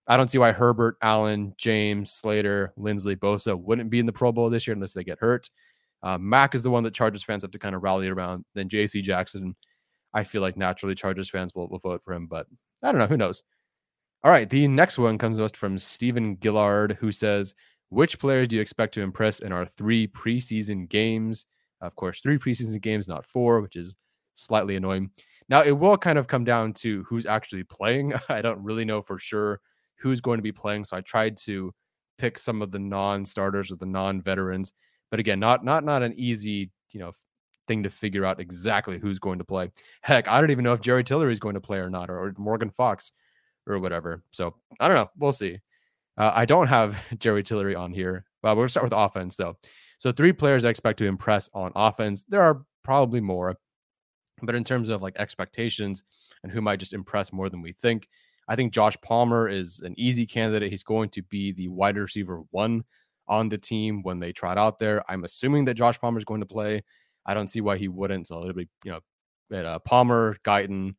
I 0.07 0.17
don't 0.17 0.29
see 0.29 0.37
why 0.37 0.51
Herbert, 0.51 0.97
Allen, 1.01 1.53
James, 1.57 2.11
Slater, 2.11 2.73
Linsley, 2.77 3.15
Bosa 3.15 3.59
wouldn't 3.59 3.89
be 3.89 3.99
in 3.99 4.05
the 4.05 4.13
Pro 4.13 4.31
Bowl 4.31 4.49
this 4.49 4.67
year 4.67 4.75
unless 4.75 4.93
they 4.93 5.03
get 5.03 5.19
hurt. 5.19 5.49
Uh, 6.03 6.17
Mack 6.17 6.55
is 6.55 6.63
the 6.63 6.71
one 6.71 6.83
that 6.83 6.93
Chargers 6.93 7.23
fans 7.23 7.43
have 7.43 7.51
to 7.51 7.59
kind 7.59 7.75
of 7.75 7.83
rally 7.83 8.07
around. 8.07 8.45
Then 8.53 8.69
J.C. 8.69 9.01
Jackson 9.01 9.55
I 10.13 10.23
feel 10.23 10.41
like 10.41 10.57
naturally 10.57 10.95
Chargers 10.95 11.29
fans 11.29 11.55
will, 11.55 11.67
will 11.67 11.79
vote 11.79 12.01
for 12.03 12.13
him, 12.13 12.27
but 12.27 12.47
I 12.83 12.91
don't 12.91 12.99
know. 12.99 13.07
Who 13.07 13.17
knows? 13.17 13.43
All 14.23 14.31
right. 14.31 14.49
The 14.49 14.67
next 14.67 14.97
one 14.97 15.17
comes 15.17 15.37
to 15.37 15.45
us 15.45 15.51
from 15.53 15.77
Stephen 15.77 16.37
Gillard, 16.41 16.97
who 16.99 17.11
says, 17.11 17.55
Which 17.91 18.19
players 18.19 18.47
do 18.47 18.55
you 18.55 18.61
expect 18.61 18.93
to 18.93 19.01
impress 19.01 19.41
in 19.41 19.51
our 19.51 19.65
three 19.65 20.07
preseason 20.07 20.87
games? 20.87 21.45
Of 21.81 21.93
course, 21.97 22.21
three 22.21 22.37
preseason 22.37 22.81
games, 22.81 23.09
not 23.09 23.25
four, 23.25 23.59
which 23.59 23.75
is 23.75 23.97
slightly 24.33 24.77
annoying. 24.77 25.09
Now, 25.49 25.63
it 25.63 25.77
will 25.77 25.97
kind 25.97 26.17
of 26.17 26.25
come 26.25 26.45
down 26.45 26.71
to 26.75 27.03
who's 27.03 27.25
actually 27.25 27.65
playing. 27.65 28.13
I 28.29 28.41
don't 28.41 28.63
really 28.63 28.85
know 28.85 29.01
for 29.01 29.19
sure 29.19 29.59
who's 29.99 30.21
going 30.21 30.37
to 30.37 30.41
be 30.41 30.53
playing. 30.53 30.85
So 30.85 30.95
I 30.95 31.01
tried 31.01 31.35
to 31.43 31.73
pick 32.17 32.37
some 32.37 32.61
of 32.61 32.71
the 32.71 32.79
non-starters 32.79 33.71
or 33.71 33.75
the 33.75 33.85
non-veterans. 33.85 34.71
But 35.09 35.19
again, 35.19 35.41
not 35.41 35.65
not 35.65 35.83
not 35.83 36.01
an 36.01 36.13
easy, 36.15 36.71
you 36.93 37.01
know, 37.01 37.11
thing 37.67 37.83
to 37.83 37.89
figure 37.89 38.23
out 38.23 38.39
exactly 38.39 38.99
who's 38.99 39.19
going 39.19 39.39
to 39.39 39.43
play. 39.43 39.69
Heck, 40.01 40.29
I 40.29 40.39
don't 40.39 40.51
even 40.51 40.63
know 40.63 40.71
if 40.71 40.79
Jerry 40.79 41.03
Tillery 41.03 41.33
is 41.33 41.39
going 41.39 41.55
to 41.55 41.61
play 41.61 41.79
or 41.79 41.89
not, 41.89 42.09
or, 42.09 42.17
or 42.17 42.33
Morgan 42.37 42.69
Fox 42.69 43.11
or 43.67 43.79
whatever. 43.79 44.23
So 44.31 44.55
I 44.79 44.87
don't 44.87 44.95
know. 44.95 45.09
We'll 45.17 45.33
see. 45.33 45.59
Uh, 46.17 46.31
I 46.33 46.45
don't 46.45 46.67
have 46.67 46.97
Jerry 47.19 47.43
Tillery 47.43 47.75
on 47.75 47.91
here. 47.91 48.25
Well, 48.43 48.55
we'll 48.55 48.69
start 48.69 48.85
with 48.85 48.93
offense 48.93 49.35
though. 49.35 49.57
So 49.97 50.11
three 50.11 50.33
players 50.33 50.65
I 50.65 50.69
expect 50.69 50.99
to 50.99 51.05
impress 51.05 51.49
on 51.53 51.71
offense. 51.75 52.23
There 52.27 52.41
are 52.41 52.63
probably 52.83 53.21
more, 53.21 53.55
but 54.41 54.55
in 54.55 54.63
terms 54.63 54.89
of 54.89 55.01
like 55.01 55.15
expectations 55.17 56.03
and 56.43 56.51
who 56.51 56.61
might 56.61 56.79
just 56.79 56.93
impress 56.93 57.31
more 57.31 57.49
than 57.49 57.61
we 57.61 57.73
think, 57.73 58.07
I 58.47 58.55
think 58.55 58.73
Josh 58.73 58.97
Palmer 59.01 59.47
is 59.47 59.79
an 59.81 59.93
easy 59.97 60.25
candidate. 60.25 60.71
He's 60.71 60.83
going 60.83 61.09
to 61.11 61.21
be 61.23 61.51
the 61.51 61.67
wide 61.67 61.97
receiver 61.97 62.41
one 62.49 62.83
on 63.27 63.47
the 63.47 63.57
team 63.57 64.01
when 64.03 64.19
they 64.19 64.33
trot 64.33 64.57
out 64.57 64.79
there. 64.79 65.03
I'm 65.09 65.23
assuming 65.23 65.65
that 65.65 65.75
Josh 65.75 65.99
Palmer 65.99 66.17
is 66.17 66.25
going 66.25 66.41
to 66.41 66.47
play. 66.47 66.83
I 67.25 67.33
don't 67.33 67.47
see 67.47 67.61
why 67.61 67.77
he 67.77 67.87
wouldn't. 67.87 68.27
So 68.27 68.41
it'll 68.41 68.53
be, 68.53 68.67
you 68.83 68.91
know, 68.91 68.99
at, 69.57 69.65
uh, 69.65 69.79
Palmer, 69.79 70.37
Guyton, 70.43 70.95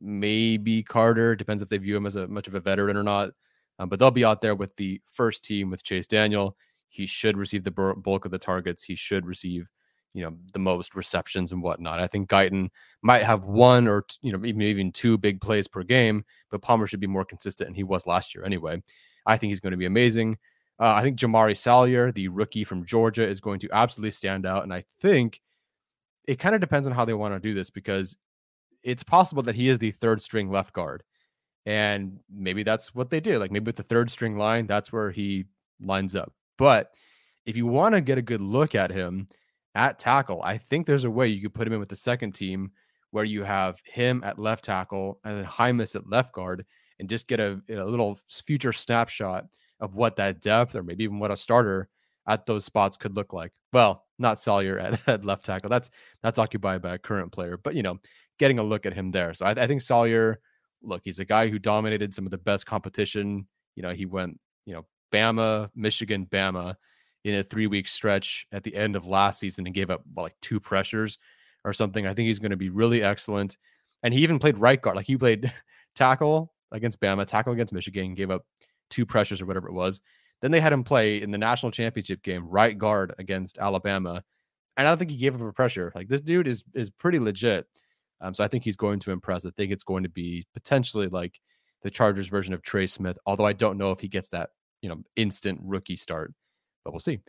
maybe 0.00 0.82
Carter. 0.82 1.34
Depends 1.34 1.60
if 1.60 1.68
they 1.68 1.78
view 1.78 1.96
him 1.96 2.06
as 2.06 2.16
a 2.16 2.28
much 2.28 2.48
of 2.48 2.54
a 2.54 2.60
veteran 2.60 2.96
or 2.96 3.02
not. 3.02 3.30
Um, 3.78 3.88
but 3.88 3.98
they'll 3.98 4.10
be 4.10 4.24
out 4.24 4.40
there 4.40 4.54
with 4.54 4.74
the 4.76 5.00
first 5.12 5.44
team 5.44 5.70
with 5.70 5.84
Chase 5.84 6.06
Daniel. 6.06 6.56
He 6.88 7.06
should 7.06 7.36
receive 7.36 7.64
the 7.64 7.70
bulk 7.70 8.24
of 8.24 8.30
the 8.30 8.38
targets. 8.38 8.82
He 8.82 8.94
should 8.94 9.26
receive, 9.26 9.68
you 10.14 10.22
know, 10.22 10.36
the 10.52 10.58
most 10.58 10.94
receptions 10.94 11.52
and 11.52 11.62
whatnot. 11.62 12.00
I 12.00 12.06
think 12.06 12.28
Guyton 12.28 12.70
might 13.02 13.22
have 13.22 13.44
one 13.44 13.86
or 13.86 14.04
you 14.22 14.32
know 14.32 14.44
even 14.44 14.62
even 14.62 14.92
two 14.92 15.18
big 15.18 15.40
plays 15.40 15.68
per 15.68 15.82
game, 15.82 16.24
but 16.50 16.62
Palmer 16.62 16.86
should 16.86 17.00
be 17.00 17.06
more 17.06 17.24
consistent, 17.24 17.68
and 17.68 17.76
he 17.76 17.84
was 17.84 18.06
last 18.06 18.34
year 18.34 18.44
anyway. 18.44 18.82
I 19.26 19.36
think 19.36 19.50
he's 19.50 19.60
going 19.60 19.72
to 19.72 19.76
be 19.76 19.86
amazing. 19.86 20.38
Uh, 20.80 20.94
I 20.94 21.02
think 21.02 21.18
Jamaree 21.18 21.56
Salyer, 21.56 22.12
the 22.12 22.28
rookie 22.28 22.64
from 22.64 22.86
Georgia, 22.86 23.26
is 23.26 23.40
going 23.40 23.60
to 23.60 23.68
absolutely 23.72 24.12
stand 24.12 24.46
out, 24.46 24.62
and 24.62 24.72
I 24.72 24.84
think 25.00 25.40
it 26.26 26.38
kind 26.38 26.54
of 26.54 26.60
depends 26.60 26.86
on 26.86 26.94
how 26.94 27.04
they 27.04 27.14
want 27.14 27.34
to 27.34 27.40
do 27.40 27.54
this 27.54 27.70
because 27.70 28.16
it's 28.82 29.02
possible 29.02 29.42
that 29.42 29.54
he 29.54 29.68
is 29.68 29.78
the 29.78 29.90
third 29.90 30.22
string 30.22 30.50
left 30.50 30.72
guard. 30.72 31.02
And 31.68 32.20
maybe 32.32 32.62
that's 32.62 32.94
what 32.94 33.10
they 33.10 33.20
did. 33.20 33.40
Like 33.40 33.50
maybe 33.50 33.66
with 33.66 33.76
the 33.76 33.82
third 33.82 34.10
string 34.10 34.38
line, 34.38 34.66
that's 34.66 34.90
where 34.90 35.10
he 35.10 35.44
lines 35.78 36.16
up. 36.16 36.32
But 36.56 36.92
if 37.44 37.58
you 37.58 37.66
want 37.66 37.94
to 37.94 38.00
get 38.00 38.16
a 38.16 38.22
good 38.22 38.40
look 38.40 38.74
at 38.74 38.90
him 38.90 39.28
at 39.74 39.98
tackle, 39.98 40.40
I 40.42 40.56
think 40.56 40.86
there's 40.86 41.04
a 41.04 41.10
way 41.10 41.28
you 41.28 41.42
could 41.42 41.52
put 41.52 41.66
him 41.66 41.74
in 41.74 41.78
with 41.78 41.90
the 41.90 41.94
second 41.94 42.32
team 42.32 42.70
where 43.10 43.26
you 43.26 43.42
have 43.42 43.82
him 43.84 44.22
at 44.24 44.38
left 44.38 44.64
tackle 44.64 45.20
and 45.26 45.36
then 45.36 45.44
Jaimes 45.44 45.94
at 45.94 46.08
left 46.08 46.32
guard 46.32 46.64
and 47.00 47.08
just 47.08 47.28
get 47.28 47.38
a, 47.38 47.60
a 47.68 47.84
little 47.84 48.18
future 48.30 48.72
snapshot 48.72 49.44
of 49.80 49.94
what 49.94 50.16
that 50.16 50.40
depth 50.40 50.74
or 50.74 50.82
maybe 50.82 51.04
even 51.04 51.18
what 51.18 51.30
a 51.30 51.36
starter 51.36 51.90
at 52.26 52.46
those 52.46 52.64
spots 52.64 52.96
could 52.96 53.14
look 53.14 53.34
like. 53.34 53.52
Well, 53.74 54.06
not 54.18 54.40
Salyer 54.40 54.78
at, 54.78 55.00
at 55.06 55.22
left 55.22 55.44
tackle. 55.44 55.68
That's 55.68 55.90
that's 56.22 56.38
occupied 56.38 56.80
by 56.80 56.94
a 56.94 56.98
current 56.98 57.30
player, 57.30 57.58
but 57.58 57.74
you 57.74 57.82
know, 57.82 57.98
getting 58.38 58.58
a 58.58 58.62
look 58.62 58.86
at 58.86 58.94
him 58.94 59.10
there. 59.10 59.34
So 59.34 59.44
I, 59.44 59.50
I 59.50 59.66
think 59.66 59.82
Salyer, 59.82 60.40
look, 60.82 61.02
he's 61.04 61.18
a 61.18 61.24
guy 61.24 61.48
who 61.48 61.58
dominated 61.58 62.14
some 62.14 62.24
of 62.24 62.30
the 62.30 62.38
best 62.38 62.66
competition. 62.66 63.46
You 63.74 63.82
know, 63.82 63.92
he 63.92 64.06
went, 64.06 64.38
you 64.66 64.74
know, 64.74 64.86
Bama, 65.12 65.70
Michigan, 65.74 66.26
Bama 66.26 66.74
in 67.24 67.34
a 67.34 67.42
three 67.42 67.66
week 67.66 67.88
stretch 67.88 68.46
at 68.52 68.62
the 68.62 68.74
end 68.74 68.96
of 68.96 69.06
last 69.06 69.40
season 69.40 69.66
and 69.66 69.74
gave 69.74 69.90
up 69.90 70.02
like 70.16 70.34
two 70.40 70.60
pressures 70.60 71.18
or 71.64 71.72
something. 71.72 72.06
I 72.06 72.14
think 72.14 72.26
he's 72.26 72.38
going 72.38 72.50
to 72.50 72.56
be 72.56 72.70
really 72.70 73.02
excellent. 73.02 73.56
And 74.02 74.14
he 74.14 74.20
even 74.20 74.38
played 74.38 74.58
right 74.58 74.80
guard, 74.80 74.96
like 74.96 75.06
he 75.06 75.16
played 75.16 75.52
tackle 75.94 76.52
against 76.70 77.00
Bama, 77.00 77.26
tackle 77.26 77.52
against 77.52 77.72
Michigan, 77.72 78.14
gave 78.14 78.30
up 78.30 78.44
two 78.90 79.04
pressures 79.04 79.40
or 79.40 79.46
whatever 79.46 79.68
it 79.68 79.74
was. 79.74 80.00
Then 80.40 80.50
they 80.50 80.60
had 80.60 80.72
him 80.72 80.84
play 80.84 81.20
in 81.20 81.30
the 81.30 81.38
national 81.38 81.72
championship 81.72 82.22
game, 82.22 82.48
right 82.48 82.76
guard 82.76 83.14
against 83.18 83.58
Alabama. 83.58 84.22
And 84.76 84.86
I 84.86 84.90
don't 84.90 84.98
think 84.98 85.10
he 85.10 85.16
gave 85.16 85.34
up 85.34 85.40
a 85.40 85.52
pressure. 85.52 85.90
Like 85.94 86.08
this 86.08 86.20
dude 86.20 86.46
is 86.46 86.64
is 86.74 86.90
pretty 86.90 87.18
legit. 87.18 87.66
Um, 88.20 88.34
so 88.34 88.42
I 88.42 88.48
think 88.48 88.64
he's 88.64 88.76
going 88.76 88.98
to 89.00 89.10
impress. 89.10 89.44
I 89.44 89.50
think 89.50 89.72
it's 89.72 89.84
going 89.84 90.02
to 90.02 90.08
be 90.08 90.46
potentially 90.54 91.08
like 91.08 91.40
the 91.82 91.90
Chargers 91.90 92.28
version 92.28 92.54
of 92.54 92.62
Trey 92.62 92.86
Smith, 92.86 93.18
although 93.26 93.46
I 93.46 93.52
don't 93.52 93.78
know 93.78 93.92
if 93.92 94.00
he 94.00 94.08
gets 94.08 94.30
that, 94.30 94.50
you 94.82 94.88
know, 94.88 95.02
instant 95.16 95.60
rookie 95.62 95.96
start, 95.96 96.32
but 96.84 96.92
we'll 96.92 97.00
see. 97.00 97.20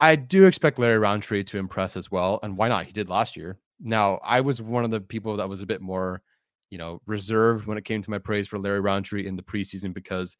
I 0.00 0.16
do 0.16 0.46
expect 0.46 0.78
Larry 0.78 0.98
Rountree 0.98 1.44
to 1.44 1.58
impress 1.58 1.96
as 1.96 2.10
well. 2.10 2.40
And 2.42 2.56
why 2.56 2.68
not? 2.68 2.86
He 2.86 2.92
did 2.92 3.08
last 3.08 3.36
year. 3.36 3.58
Now, 3.80 4.18
I 4.24 4.40
was 4.40 4.60
one 4.60 4.84
of 4.84 4.90
the 4.90 5.00
people 5.00 5.36
that 5.36 5.48
was 5.48 5.62
a 5.62 5.66
bit 5.66 5.80
more, 5.80 6.22
you 6.70 6.78
know, 6.78 7.00
reserved 7.06 7.66
when 7.66 7.78
it 7.78 7.84
came 7.84 8.02
to 8.02 8.10
my 8.10 8.18
praise 8.18 8.48
for 8.48 8.58
Larry 8.58 8.80
Rountree 8.80 9.26
in 9.26 9.36
the 9.36 9.42
preseason 9.42 9.94
because 9.94 10.36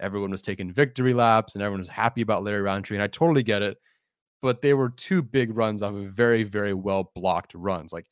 everyone 0.00 0.30
was 0.30 0.42
taking 0.42 0.72
victory 0.72 1.14
laps 1.14 1.54
and 1.54 1.62
everyone 1.62 1.80
was 1.80 1.88
happy 1.88 2.22
about 2.22 2.42
Larry 2.44 2.62
Rountree. 2.62 2.96
And 2.96 3.02
I 3.02 3.08
totally 3.08 3.42
get 3.42 3.62
it. 3.62 3.78
But 4.40 4.62
they 4.62 4.74
were 4.74 4.90
two 4.90 5.22
big 5.22 5.56
runs 5.56 5.82
off 5.82 5.94
of 5.94 6.04
very, 6.08 6.42
very 6.42 6.74
well 6.74 7.10
blocked 7.14 7.54
runs. 7.54 7.92
Like 7.92 8.06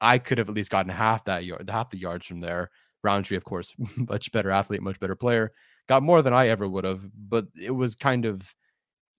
I 0.00 0.18
could 0.18 0.38
have 0.38 0.48
at 0.48 0.54
least 0.54 0.70
gotten 0.70 0.90
half 0.90 1.24
that 1.24 1.44
yard, 1.44 1.68
half 1.70 1.90
the 1.90 1.98
yards 1.98 2.26
from 2.26 2.40
there. 2.40 2.70
Rountree, 3.02 3.36
of 3.36 3.44
course, 3.44 3.74
much 3.96 4.32
better 4.32 4.50
athlete, 4.50 4.82
much 4.82 5.00
better 5.00 5.16
player. 5.16 5.52
Got 5.88 6.02
more 6.02 6.22
than 6.22 6.32
I 6.32 6.48
ever 6.48 6.68
would 6.68 6.84
have, 6.84 7.02
but 7.28 7.46
it 7.60 7.70
was 7.70 7.94
kind 7.94 8.24
of 8.24 8.54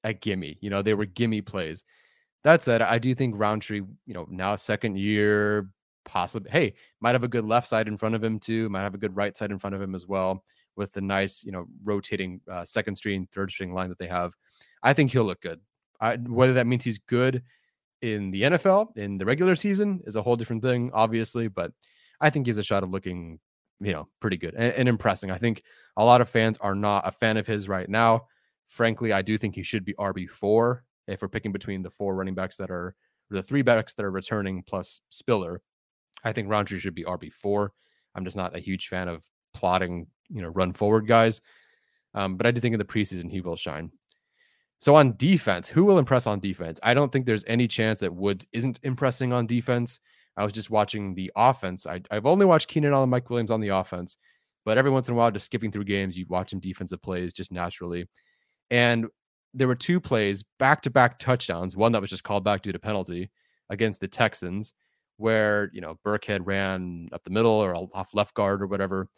a 0.03 0.13
gimme. 0.13 0.57
You 0.61 0.69
know, 0.69 0.81
they 0.81 0.93
were 0.93 1.05
gimme 1.05 1.41
plays. 1.41 1.83
That 2.43 2.63
said, 2.63 2.81
I 2.81 2.97
do 2.97 3.13
think 3.13 3.35
Rountree, 3.37 3.81
you 4.05 4.13
know, 4.13 4.25
now 4.29 4.55
second 4.55 4.97
year, 4.97 5.69
possibly, 6.05 6.49
hey, 6.49 6.73
might 6.99 7.13
have 7.13 7.23
a 7.23 7.27
good 7.27 7.45
left 7.45 7.67
side 7.67 7.87
in 7.87 7.97
front 7.97 8.15
of 8.15 8.23
him 8.23 8.39
too, 8.39 8.69
might 8.69 8.81
have 8.81 8.95
a 8.95 8.99
good 8.99 9.15
right 9.15 9.35
side 9.35 9.51
in 9.51 9.59
front 9.59 9.75
of 9.75 9.81
him 9.81 9.93
as 9.93 10.07
well, 10.07 10.43
with 10.75 10.91
the 10.93 11.01
nice, 11.01 11.43
you 11.43 11.51
know, 11.51 11.65
rotating 11.83 12.41
uh, 12.49 12.65
second 12.65 12.95
string, 12.95 13.27
third 13.31 13.51
string 13.51 13.73
line 13.73 13.89
that 13.89 13.99
they 13.99 14.07
have. 14.07 14.33
I 14.81 14.93
think 14.93 15.11
he'll 15.11 15.25
look 15.25 15.41
good. 15.41 15.59
I, 15.99 16.15
whether 16.15 16.53
that 16.53 16.65
means 16.65 16.83
he's 16.83 16.97
good 16.97 17.43
in 18.01 18.31
the 18.31 18.43
NFL 18.43 18.97
in 18.97 19.17
the 19.17 19.25
regular 19.25 19.55
season 19.55 20.01
is 20.05 20.15
a 20.15 20.21
whole 20.21 20.35
different 20.35 20.63
thing, 20.63 20.91
obviously, 20.93 21.47
but 21.47 21.71
I 22.19 22.29
think 22.29 22.45
he's 22.45 22.57
a 22.57 22.63
shot 22.63 22.83
of 22.83 22.89
looking, 22.89 23.39
you 23.79 23.91
know, 23.91 24.07
pretty 24.19 24.37
good 24.37 24.53
and, 24.55 24.73
and, 24.73 24.89
impressing. 24.89 25.31
I 25.31 25.37
think 25.37 25.63
a 25.97 26.05
lot 26.05 26.21
of 26.21 26.29
fans 26.29 26.57
are 26.59 26.75
not 26.75 27.07
a 27.07 27.11
fan 27.11 27.37
of 27.37 27.47
his 27.47 27.67
right 27.67 27.89
now. 27.89 28.27
Frankly, 28.67 29.11
I 29.11 29.21
do 29.21 29.37
think 29.37 29.55
he 29.55 29.63
should 29.63 29.85
be 29.85 29.93
RB4 29.95 30.79
if 31.07 31.21
we're 31.21 31.27
picking 31.27 31.51
between 31.51 31.83
the 31.83 31.89
four 31.89 32.15
running 32.15 32.35
backs 32.35 32.57
that 32.57 32.71
are 32.71 32.95
the 33.29 33.43
three 33.43 33.61
backs 33.61 33.93
that 33.93 34.05
are 34.05 34.11
returning 34.11 34.63
plus 34.63 35.01
Spiller. 35.09 35.61
I 36.23 36.31
think 36.31 36.49
Rountree 36.49 36.79
should 36.79 36.95
be 36.95 37.03
RB4. 37.03 37.69
I'm 38.15 38.25
just 38.25 38.37
not 38.37 38.55
a 38.55 38.59
huge 38.59 38.87
fan 38.87 39.07
of 39.07 39.23
plotting, 39.53 40.07
you 40.29 40.41
know, 40.41 40.49
run 40.49 40.73
forward 40.73 41.07
guys. 41.07 41.41
Um, 42.13 42.35
but 42.35 42.45
I 42.45 42.51
do 42.51 42.61
think 42.61 42.73
in 42.73 42.79
the 42.79 42.85
preseason 42.85 43.31
he 43.31 43.41
will 43.41 43.55
shine. 43.55 43.91
So 44.81 44.95
on 44.95 45.15
defense, 45.15 45.67
who 45.67 45.83
will 45.85 45.99
impress 45.99 46.25
on 46.25 46.39
defense? 46.39 46.79
I 46.81 46.95
don't 46.95 47.11
think 47.11 47.27
there's 47.27 47.43
any 47.45 47.67
chance 47.67 47.99
that 47.99 48.15
Woods 48.15 48.47
isn't 48.51 48.79
impressing 48.81 49.31
on 49.31 49.45
defense. 49.45 49.99
I 50.35 50.43
was 50.43 50.53
just 50.53 50.71
watching 50.71 51.13
the 51.13 51.31
offense. 51.35 51.85
I, 51.85 52.01
have 52.09 52.25
only 52.25 52.47
watched 52.47 52.67
Keenan 52.67 52.91
Allen, 52.91 53.11
Mike 53.11 53.29
Williams 53.29 53.51
on 53.51 53.61
the 53.61 53.67
offense, 53.67 54.17
but 54.65 54.79
every 54.79 54.89
once 54.89 55.07
in 55.07 55.13
a 55.13 55.17
while, 55.17 55.29
just 55.29 55.45
skipping 55.45 55.71
through 55.71 55.83
games, 55.83 56.17
you 56.17 56.25
watch 56.27 56.49
some 56.49 56.59
defensive 56.59 56.99
plays 56.99 57.31
just 57.31 57.51
naturally. 57.51 58.07
And 58.71 59.05
there 59.53 59.67
were 59.67 59.75
two 59.75 59.99
plays, 59.99 60.43
back 60.57 60.81
to 60.81 60.89
back 60.89 61.19
touchdowns. 61.19 61.77
One 61.77 61.91
that 61.91 62.01
was 62.01 62.09
just 62.09 62.23
called 62.23 62.43
back 62.43 62.63
due 62.63 62.71
to 62.71 62.79
penalty 62.79 63.29
against 63.69 64.01
the 64.01 64.07
Texans, 64.07 64.73
where 65.17 65.69
you 65.73 65.81
know 65.81 65.99
Burkhead 66.03 66.41
ran 66.43 67.07
up 67.11 67.21
the 67.23 67.29
middle 67.29 67.51
or 67.51 67.75
off 67.75 68.15
left 68.15 68.33
guard 68.33 68.63
or 68.63 68.67
whatever, 68.67 69.09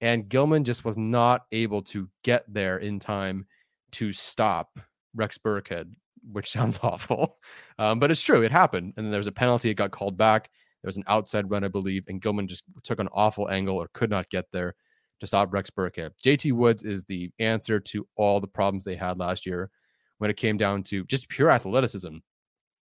and 0.00 0.28
Gilman 0.28 0.62
just 0.62 0.84
was 0.84 0.96
not 0.96 1.46
able 1.50 1.82
to 1.84 2.08
get 2.22 2.44
there 2.46 2.78
in 2.78 3.00
time 3.00 3.46
to 3.92 4.12
stop 4.12 4.78
Rex 5.14 5.38
Burkhead, 5.38 5.92
which 6.30 6.50
sounds 6.50 6.78
awful, 6.82 7.38
um, 7.78 7.98
but 7.98 8.10
it's 8.10 8.22
true. 8.22 8.42
It 8.42 8.52
happened, 8.52 8.94
and 8.96 9.06
then 9.06 9.10
there 9.10 9.18
was 9.18 9.26
a 9.26 9.32
penalty. 9.32 9.70
It 9.70 9.74
got 9.74 9.90
called 9.90 10.16
back. 10.16 10.50
There 10.82 10.88
was 10.88 10.96
an 10.96 11.04
outside 11.08 11.50
run, 11.50 11.64
I 11.64 11.68
believe, 11.68 12.04
and 12.08 12.22
Gilman 12.22 12.46
just 12.46 12.64
took 12.84 13.00
an 13.00 13.08
awful 13.12 13.50
angle 13.50 13.76
or 13.76 13.88
could 13.92 14.10
not 14.10 14.30
get 14.30 14.44
there 14.52 14.74
to 15.20 15.26
stop 15.26 15.52
Rex 15.52 15.70
Burkhead. 15.70 16.10
JT 16.22 16.52
Woods 16.52 16.82
is 16.84 17.04
the 17.04 17.30
answer 17.38 17.80
to 17.80 18.06
all 18.16 18.40
the 18.40 18.46
problems 18.46 18.84
they 18.84 18.94
had 18.94 19.18
last 19.18 19.44
year 19.44 19.70
when 20.18 20.30
it 20.30 20.36
came 20.36 20.56
down 20.56 20.82
to 20.84 21.04
just 21.04 21.28
pure 21.28 21.50
athleticism. 21.50 22.18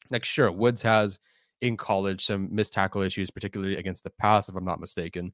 Like, 0.10 0.24
sure, 0.24 0.52
Woods 0.52 0.82
has 0.82 1.20
in 1.62 1.78
college 1.78 2.26
some 2.26 2.54
missed 2.54 2.74
tackle 2.74 3.02
issues, 3.02 3.32
particularly 3.32 3.78
against 3.78 4.04
the 4.04 4.10
pass, 4.10 4.50
if 4.50 4.56
I'm 4.56 4.66
not 4.66 4.80
mistaken. 4.80 5.34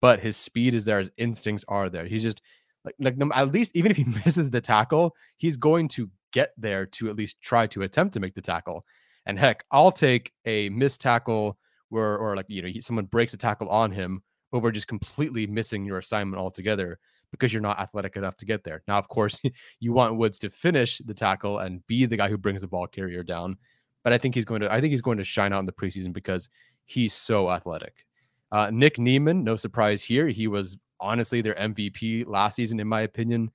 But 0.00 0.20
his 0.20 0.36
speed 0.36 0.74
is 0.74 0.84
there, 0.84 0.98
his 0.98 1.10
instincts 1.16 1.64
are 1.68 1.90
there. 1.90 2.06
He's 2.06 2.22
just 2.22 2.40
like, 2.84 2.94
like 2.98 3.16
at 3.34 3.52
least 3.52 3.72
even 3.74 3.90
if 3.90 3.96
he 3.96 4.04
misses 4.24 4.50
the 4.50 4.60
tackle, 4.60 5.14
he's 5.36 5.56
going 5.56 5.88
to 5.88 6.10
get 6.32 6.52
there 6.56 6.86
to 6.86 7.08
at 7.08 7.16
least 7.16 7.40
try 7.40 7.66
to 7.68 7.82
attempt 7.82 8.14
to 8.14 8.20
make 8.20 8.34
the 8.34 8.42
tackle. 8.42 8.84
And 9.26 9.38
heck, 9.38 9.64
I'll 9.70 9.92
take 9.92 10.32
a 10.44 10.68
missed 10.70 11.00
tackle 11.00 11.58
where, 11.90 12.16
or 12.16 12.36
like, 12.36 12.46
you 12.48 12.62
know, 12.62 12.80
someone 12.80 13.06
breaks 13.06 13.34
a 13.34 13.36
tackle 13.36 13.68
on 13.68 13.90
him 13.90 14.22
over 14.52 14.72
just 14.72 14.88
completely 14.88 15.46
missing 15.46 15.84
your 15.84 15.98
assignment 15.98 16.40
altogether 16.40 16.98
because 17.30 17.52
you're 17.52 17.62
not 17.62 17.78
athletic 17.78 18.16
enough 18.16 18.36
to 18.38 18.46
get 18.46 18.64
there. 18.64 18.82
Now, 18.88 18.98
of 18.98 19.08
course, 19.08 19.40
you 19.80 19.92
want 19.92 20.16
Woods 20.16 20.38
to 20.40 20.50
finish 20.50 20.98
the 20.98 21.14
tackle 21.14 21.58
and 21.58 21.86
be 21.86 22.06
the 22.06 22.16
guy 22.16 22.28
who 22.28 22.38
brings 22.38 22.62
the 22.62 22.68
ball 22.68 22.86
carrier 22.86 23.22
down. 23.22 23.56
But 24.04 24.12
I 24.12 24.18
think 24.18 24.34
he's 24.34 24.44
going 24.44 24.60
to, 24.62 24.72
I 24.72 24.80
think 24.80 24.92
he's 24.92 25.02
going 25.02 25.18
to 25.18 25.24
shine 25.24 25.52
out 25.52 25.60
in 25.60 25.66
the 25.66 25.72
preseason 25.72 26.12
because 26.12 26.48
he's 26.86 27.12
so 27.12 27.50
athletic. 27.50 28.06
Uh, 28.50 28.70
Nick 28.72 28.98
Niemann, 28.98 29.44
no 29.44 29.56
surprise 29.56 30.02
here. 30.02 30.28
He 30.28 30.46
was 30.46 30.78
honestly 31.00 31.42
their 31.42 31.54
MVP 31.54 32.26
last 32.26 32.56
season, 32.56 32.80
in 32.80 32.88
my 32.88 33.02
opinion. 33.02 33.50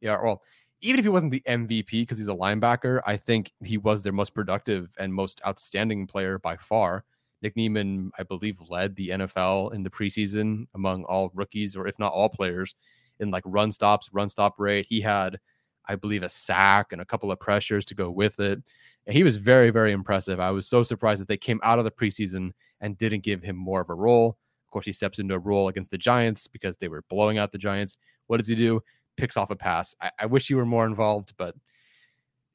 Yeah, 0.00 0.18
well, 0.22 0.42
even 0.84 0.98
if 0.98 1.04
he 1.04 1.10
wasn't 1.10 1.32
the 1.32 1.42
MVP 1.46 1.90
because 2.02 2.18
he's 2.18 2.28
a 2.28 2.34
linebacker, 2.34 3.00
I 3.06 3.16
think 3.16 3.52
he 3.62 3.78
was 3.78 4.02
their 4.02 4.12
most 4.12 4.34
productive 4.34 4.94
and 4.98 5.12
most 5.12 5.40
outstanding 5.46 6.06
player 6.06 6.38
by 6.38 6.56
far. 6.56 7.04
Nick 7.42 7.56
Niemann, 7.56 8.10
I 8.18 8.22
believe, 8.22 8.58
led 8.68 8.96
the 8.96 9.10
NFL 9.10 9.74
in 9.74 9.82
the 9.82 9.90
preseason 9.90 10.66
among 10.74 11.04
all 11.04 11.30
rookies, 11.34 11.76
or 11.76 11.86
if 11.86 11.98
not 11.98 12.12
all 12.12 12.28
players, 12.28 12.74
in 13.20 13.30
like 13.30 13.44
run 13.46 13.70
stops, 13.70 14.10
run 14.12 14.28
stop 14.28 14.58
rate. 14.58 14.86
He 14.88 15.00
had 15.00 15.38
I 15.86 15.96
believe, 15.96 16.22
a 16.22 16.28
sack 16.28 16.92
and 16.92 17.00
a 17.00 17.04
couple 17.04 17.30
of 17.30 17.40
pressures 17.40 17.84
to 17.86 17.94
go 17.94 18.10
with 18.10 18.40
it. 18.40 18.62
And 19.06 19.16
he 19.16 19.22
was 19.22 19.36
very, 19.36 19.70
very 19.70 19.92
impressive. 19.92 20.40
I 20.40 20.50
was 20.50 20.66
so 20.66 20.82
surprised 20.82 21.20
that 21.20 21.28
they 21.28 21.36
came 21.36 21.60
out 21.62 21.78
of 21.78 21.84
the 21.84 21.90
preseason 21.90 22.52
and 22.80 22.96
didn't 22.96 23.22
give 23.22 23.42
him 23.42 23.56
more 23.56 23.82
of 23.82 23.90
a 23.90 23.94
role. 23.94 24.38
Of 24.66 24.70
course, 24.70 24.86
he 24.86 24.92
steps 24.92 25.18
into 25.18 25.34
a 25.34 25.38
role 25.38 25.68
against 25.68 25.90
the 25.90 25.98
Giants 25.98 26.46
because 26.46 26.76
they 26.76 26.88
were 26.88 27.04
blowing 27.08 27.38
out 27.38 27.52
the 27.52 27.58
Giants. 27.58 27.98
What 28.26 28.38
does 28.38 28.48
he 28.48 28.56
do? 28.56 28.82
Picks 29.16 29.36
off 29.36 29.50
a 29.50 29.56
pass. 29.56 29.94
I, 30.00 30.10
I 30.20 30.26
wish 30.26 30.50
you 30.50 30.56
were 30.56 30.66
more 30.66 30.86
involved, 30.86 31.34
but 31.36 31.54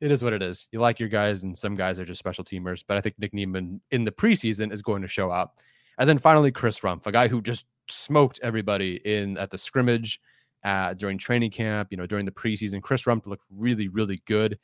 it 0.01 0.11
is 0.11 0.23
what 0.23 0.33
it 0.33 0.41
is. 0.41 0.67
You 0.71 0.79
like 0.79 0.99
your 0.99 1.09
guys, 1.09 1.43
and 1.43 1.57
some 1.57 1.75
guys 1.75 1.99
are 1.99 2.05
just 2.05 2.19
special 2.19 2.43
teamers. 2.43 2.83
But 2.87 2.97
I 2.97 3.01
think 3.01 3.15
Nick 3.19 3.33
Niemann 3.33 3.81
in 3.91 4.05
the 4.05 4.11
preseason 4.11 4.71
is 4.71 4.81
going 4.81 5.01
to 5.01 5.07
show 5.07 5.31
out. 5.31 5.51
And 5.97 6.07
then 6.07 6.17
finally, 6.17 6.51
Chris 6.51 6.79
Rumph, 6.79 7.05
a 7.05 7.11
guy 7.11 7.27
who 7.27 7.41
just 7.41 7.65
smoked 7.89 8.39
everybody 8.41 9.01
in 9.03 9.37
at 9.37 9.51
the 9.51 9.57
scrimmage 9.57 10.21
uh, 10.63 10.93
during 10.93 11.17
training 11.17 11.51
camp, 11.51 11.89
you 11.91 11.97
know, 11.97 12.05
during 12.05 12.25
the 12.25 12.31
preseason. 12.31 12.81
Chris 12.81 13.03
Rumph 13.03 13.25
looked 13.25 13.45
really, 13.57 13.87
really 13.87 14.21
good. 14.25 14.57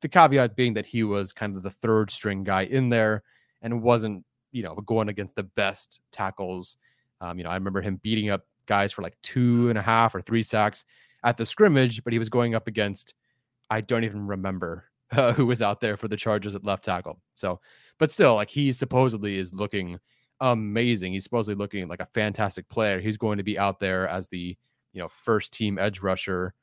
The 0.00 0.08
caveat 0.08 0.56
being 0.56 0.74
that 0.74 0.86
he 0.86 1.02
was 1.02 1.32
kind 1.32 1.56
of 1.56 1.62
the 1.62 1.70
third 1.70 2.10
string 2.10 2.44
guy 2.44 2.62
in 2.62 2.88
there 2.88 3.22
and 3.62 3.82
wasn't, 3.82 4.24
you 4.52 4.62
know, 4.62 4.74
going 4.74 5.08
against 5.08 5.36
the 5.36 5.42
best 5.42 6.00
tackles. 6.12 6.76
Um, 7.20 7.36
you 7.36 7.44
know, 7.44 7.50
I 7.50 7.54
remember 7.54 7.82
him 7.82 8.00
beating 8.02 8.30
up 8.30 8.44
guys 8.66 8.92
for 8.92 9.02
like 9.02 9.16
two 9.22 9.68
and 9.70 9.78
a 9.78 9.82
half 9.82 10.14
or 10.14 10.22
three 10.22 10.42
sacks 10.42 10.84
at 11.24 11.36
the 11.36 11.46
scrimmage, 11.46 12.02
but 12.04 12.12
he 12.12 12.18
was 12.18 12.28
going 12.28 12.54
up 12.54 12.66
against, 12.66 13.14
I 13.70 13.80
don't 13.80 14.04
even 14.04 14.26
remember 14.26 14.84
uh, 15.12 15.32
who 15.32 15.46
was 15.46 15.62
out 15.62 15.80
there 15.80 15.96
for 15.96 16.08
the 16.08 16.16
Chargers 16.16 16.54
at 16.54 16.64
left 16.64 16.84
tackle. 16.84 17.20
So, 17.34 17.60
but 17.98 18.10
still, 18.12 18.34
like 18.34 18.50
he 18.50 18.72
supposedly 18.72 19.38
is 19.38 19.52
looking 19.52 19.98
amazing. 20.40 21.12
He's 21.12 21.24
supposedly 21.24 21.56
looking 21.56 21.88
like 21.88 22.00
a 22.00 22.06
fantastic 22.06 22.68
player. 22.68 23.00
He's 23.00 23.16
going 23.16 23.38
to 23.38 23.44
be 23.44 23.58
out 23.58 23.80
there 23.80 24.08
as 24.08 24.28
the 24.28 24.56
you 24.92 25.00
know 25.00 25.08
first 25.08 25.52
team 25.52 25.78
edge 25.78 26.00
rusher. 26.00 26.54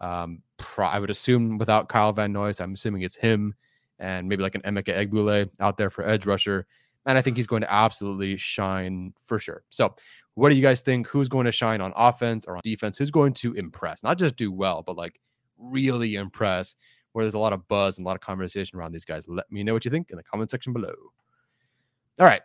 Um, 0.00 0.42
pro- 0.56 0.86
I 0.86 0.98
would 0.98 1.10
assume 1.10 1.58
without 1.58 1.88
Kyle 1.88 2.12
Van 2.12 2.32
Noy, 2.32 2.52
I'm 2.58 2.74
assuming 2.74 3.02
it's 3.02 3.16
him 3.16 3.54
and 3.98 4.28
maybe 4.28 4.42
like 4.42 4.54
an 4.54 4.62
Emeke 4.62 5.08
Egbule 5.08 5.48
out 5.60 5.76
there 5.76 5.90
for 5.90 6.06
edge 6.06 6.26
rusher. 6.26 6.66
And 7.06 7.18
I 7.18 7.22
think 7.22 7.36
he's 7.36 7.46
going 7.46 7.62
to 7.62 7.72
absolutely 7.72 8.36
shine 8.36 9.12
for 9.24 9.38
sure. 9.38 9.62
So, 9.70 9.94
what 10.34 10.50
do 10.50 10.56
you 10.56 10.62
guys 10.62 10.80
think? 10.80 11.06
Who's 11.06 11.28
going 11.28 11.46
to 11.46 11.52
shine 11.52 11.80
on 11.80 11.92
offense 11.96 12.44
or 12.46 12.56
on 12.56 12.62
defense? 12.64 12.96
Who's 12.96 13.10
going 13.10 13.34
to 13.34 13.52
impress? 13.54 14.02
Not 14.02 14.18
just 14.18 14.36
do 14.36 14.50
well, 14.50 14.82
but 14.82 14.96
like 14.96 15.20
really 15.58 16.16
impress, 16.16 16.76
where 17.12 17.24
there's 17.24 17.34
a 17.34 17.38
lot 17.38 17.52
of 17.52 17.66
buzz 17.68 17.98
and 17.98 18.04
a 18.04 18.08
lot 18.08 18.16
of 18.16 18.20
conversation 18.20 18.78
around 18.78 18.92
these 18.92 19.04
guys. 19.04 19.26
Let 19.28 19.50
me 19.50 19.62
know 19.62 19.74
what 19.74 19.84
you 19.84 19.90
think 19.90 20.10
in 20.10 20.16
the 20.16 20.24
comment 20.24 20.50
section 20.50 20.72
below. 20.72 20.94
All 22.18 22.26
right. 22.26 22.42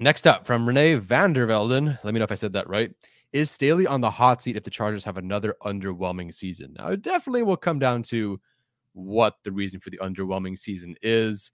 Next 0.00 0.26
up 0.26 0.46
from 0.46 0.66
Renee 0.66 0.98
Vandervelden. 0.98 1.98
Let 2.04 2.14
me 2.14 2.18
know 2.18 2.24
if 2.24 2.32
I 2.32 2.36
said 2.36 2.52
that 2.52 2.68
right. 2.68 2.92
Is 3.32 3.50
Staley 3.50 3.86
on 3.86 4.00
the 4.00 4.10
hot 4.10 4.40
seat 4.40 4.56
if 4.56 4.64
the 4.64 4.70
Chargers 4.70 5.04
have 5.04 5.18
another 5.18 5.54
underwhelming 5.62 6.32
season? 6.32 6.74
Now, 6.78 6.88
it 6.88 7.02
definitely 7.02 7.42
will 7.42 7.56
come 7.56 7.78
down 7.78 8.02
to 8.04 8.40
what 8.94 9.36
the 9.44 9.52
reason 9.52 9.80
for 9.80 9.90
the 9.90 9.98
underwhelming 9.98 10.56
season 10.56 10.94
is. 11.02 11.50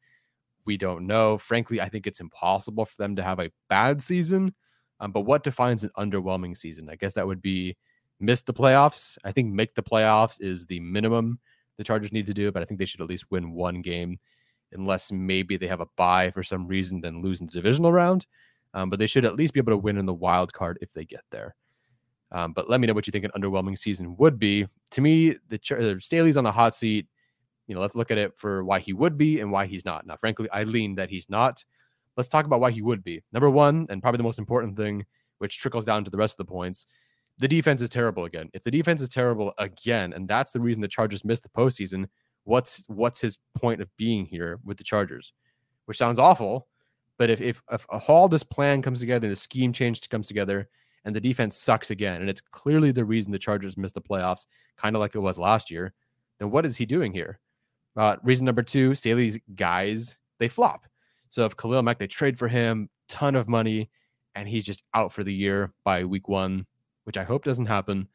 We 0.66 0.76
don't 0.76 1.06
know. 1.06 1.38
Frankly, 1.38 1.80
I 1.80 1.88
think 1.88 2.06
it's 2.06 2.20
impossible 2.20 2.84
for 2.84 2.96
them 2.96 3.16
to 3.16 3.22
have 3.22 3.40
a 3.40 3.50
bad 3.68 4.02
season. 4.02 4.54
Um, 5.00 5.12
but 5.12 5.22
what 5.22 5.42
defines 5.42 5.84
an 5.84 5.90
underwhelming 5.98 6.56
season? 6.56 6.88
I 6.88 6.96
guess 6.96 7.14
that 7.14 7.26
would 7.26 7.42
be 7.42 7.76
miss 8.20 8.42
the 8.42 8.54
playoffs. 8.54 9.18
I 9.24 9.32
think 9.32 9.52
make 9.52 9.74
the 9.74 9.82
playoffs 9.82 10.40
is 10.40 10.66
the 10.66 10.80
minimum 10.80 11.38
the 11.76 11.84
Chargers 11.84 12.12
need 12.12 12.26
to 12.26 12.34
do, 12.34 12.52
but 12.52 12.62
I 12.62 12.64
think 12.64 12.78
they 12.78 12.86
should 12.86 13.00
at 13.00 13.08
least 13.08 13.30
win 13.30 13.52
one 13.52 13.82
game, 13.82 14.18
unless 14.72 15.10
maybe 15.10 15.56
they 15.56 15.66
have 15.66 15.80
a 15.80 15.88
bye 15.96 16.30
for 16.30 16.42
some 16.42 16.66
reason, 16.66 17.00
then 17.00 17.20
lose 17.20 17.40
in 17.40 17.46
the 17.46 17.52
divisional 17.52 17.92
round. 17.92 18.26
Um, 18.72 18.90
but 18.90 18.98
they 18.98 19.06
should 19.06 19.24
at 19.24 19.36
least 19.36 19.54
be 19.54 19.60
able 19.60 19.72
to 19.72 19.76
win 19.76 19.98
in 19.98 20.06
the 20.06 20.14
wild 20.14 20.52
card 20.52 20.78
if 20.80 20.92
they 20.92 21.04
get 21.04 21.24
there. 21.30 21.54
Um, 22.32 22.52
but 22.52 22.68
let 22.68 22.80
me 22.80 22.86
know 22.86 22.94
what 22.94 23.06
you 23.06 23.12
think 23.12 23.24
an 23.24 23.30
underwhelming 23.40 23.78
season 23.78 24.16
would 24.18 24.38
be. 24.38 24.66
To 24.92 25.00
me, 25.00 25.36
the 25.48 25.98
Staley's 26.00 26.36
on 26.36 26.44
the 26.44 26.50
hot 26.52 26.74
seat. 26.74 27.06
You 27.66 27.74
know, 27.74 27.80
let's 27.80 27.94
look 27.94 28.10
at 28.10 28.18
it 28.18 28.32
for 28.36 28.64
why 28.64 28.80
he 28.80 28.92
would 28.92 29.16
be 29.16 29.40
and 29.40 29.50
why 29.50 29.66
he's 29.66 29.84
not. 29.84 30.06
Now, 30.06 30.16
frankly, 30.16 30.48
I 30.52 30.64
lean 30.64 30.94
that 30.96 31.10
he's 31.10 31.28
not. 31.28 31.64
Let's 32.16 32.28
talk 32.28 32.46
about 32.46 32.60
why 32.60 32.70
he 32.70 32.82
would 32.82 33.02
be. 33.02 33.22
Number 33.32 33.50
one, 33.50 33.86
and 33.88 34.02
probably 34.02 34.18
the 34.18 34.24
most 34.24 34.38
important 34.38 34.76
thing, 34.76 35.04
which 35.38 35.58
trickles 35.58 35.84
down 35.84 36.04
to 36.04 36.10
the 36.10 36.18
rest 36.18 36.34
of 36.34 36.46
the 36.46 36.50
points, 36.50 36.86
the 37.38 37.48
defense 37.48 37.80
is 37.80 37.88
terrible 37.88 38.24
again. 38.24 38.48
If 38.52 38.62
the 38.62 38.70
defense 38.70 39.00
is 39.00 39.08
terrible 39.08 39.52
again, 39.58 40.12
and 40.12 40.28
that's 40.28 40.52
the 40.52 40.60
reason 40.60 40.80
the 40.80 40.88
Chargers 40.88 41.24
missed 41.24 41.42
the 41.42 41.48
postseason, 41.48 42.06
what's 42.44 42.84
what's 42.88 43.20
his 43.20 43.38
point 43.56 43.80
of 43.80 43.88
being 43.96 44.26
here 44.26 44.60
with 44.64 44.76
the 44.76 44.84
Chargers? 44.84 45.32
Which 45.86 45.98
sounds 45.98 46.18
awful, 46.18 46.68
but 47.18 47.30
if 47.30 47.40
if, 47.40 47.62
if 47.72 47.86
all 48.08 48.28
this 48.28 48.44
plan 48.44 48.82
comes 48.82 49.00
together, 49.00 49.28
the 49.28 49.36
scheme 49.36 49.72
change 49.72 50.08
comes 50.08 50.28
together, 50.28 50.68
and 51.04 51.14
the 51.14 51.20
defense 51.20 51.56
sucks 51.56 51.90
again, 51.90 52.20
and 52.20 52.30
it's 52.30 52.40
clearly 52.40 52.92
the 52.92 53.04
reason 53.04 53.32
the 53.32 53.38
Chargers 53.38 53.76
missed 53.76 53.94
the 53.94 54.00
playoffs, 54.00 54.46
kind 54.76 54.94
of 54.94 55.00
like 55.00 55.14
it 55.14 55.20
was 55.20 55.38
last 55.38 55.70
year, 55.70 55.92
then 56.38 56.50
what 56.50 56.64
is 56.64 56.76
he 56.76 56.86
doing 56.86 57.12
here? 57.12 57.40
Uh, 57.96 58.16
reason 58.22 58.44
number 58.44 58.62
two, 58.62 58.94
Staley's 58.94 59.38
guys, 59.54 60.18
they 60.38 60.48
flop. 60.48 60.86
So 61.28 61.44
if 61.44 61.56
Khalil 61.56 61.82
Mack, 61.82 61.98
they 61.98 62.06
trade 62.06 62.38
for 62.38 62.48
him, 62.48 62.88
ton 63.08 63.34
of 63.34 63.48
money, 63.48 63.90
and 64.34 64.48
he's 64.48 64.64
just 64.64 64.82
out 64.94 65.12
for 65.12 65.24
the 65.24 65.34
year 65.34 65.72
by 65.84 66.04
week 66.04 66.28
one, 66.28 66.66
which 67.04 67.16
I 67.16 67.24
hope 67.24 67.44
doesn't 67.44 67.66
happen. 67.66 68.08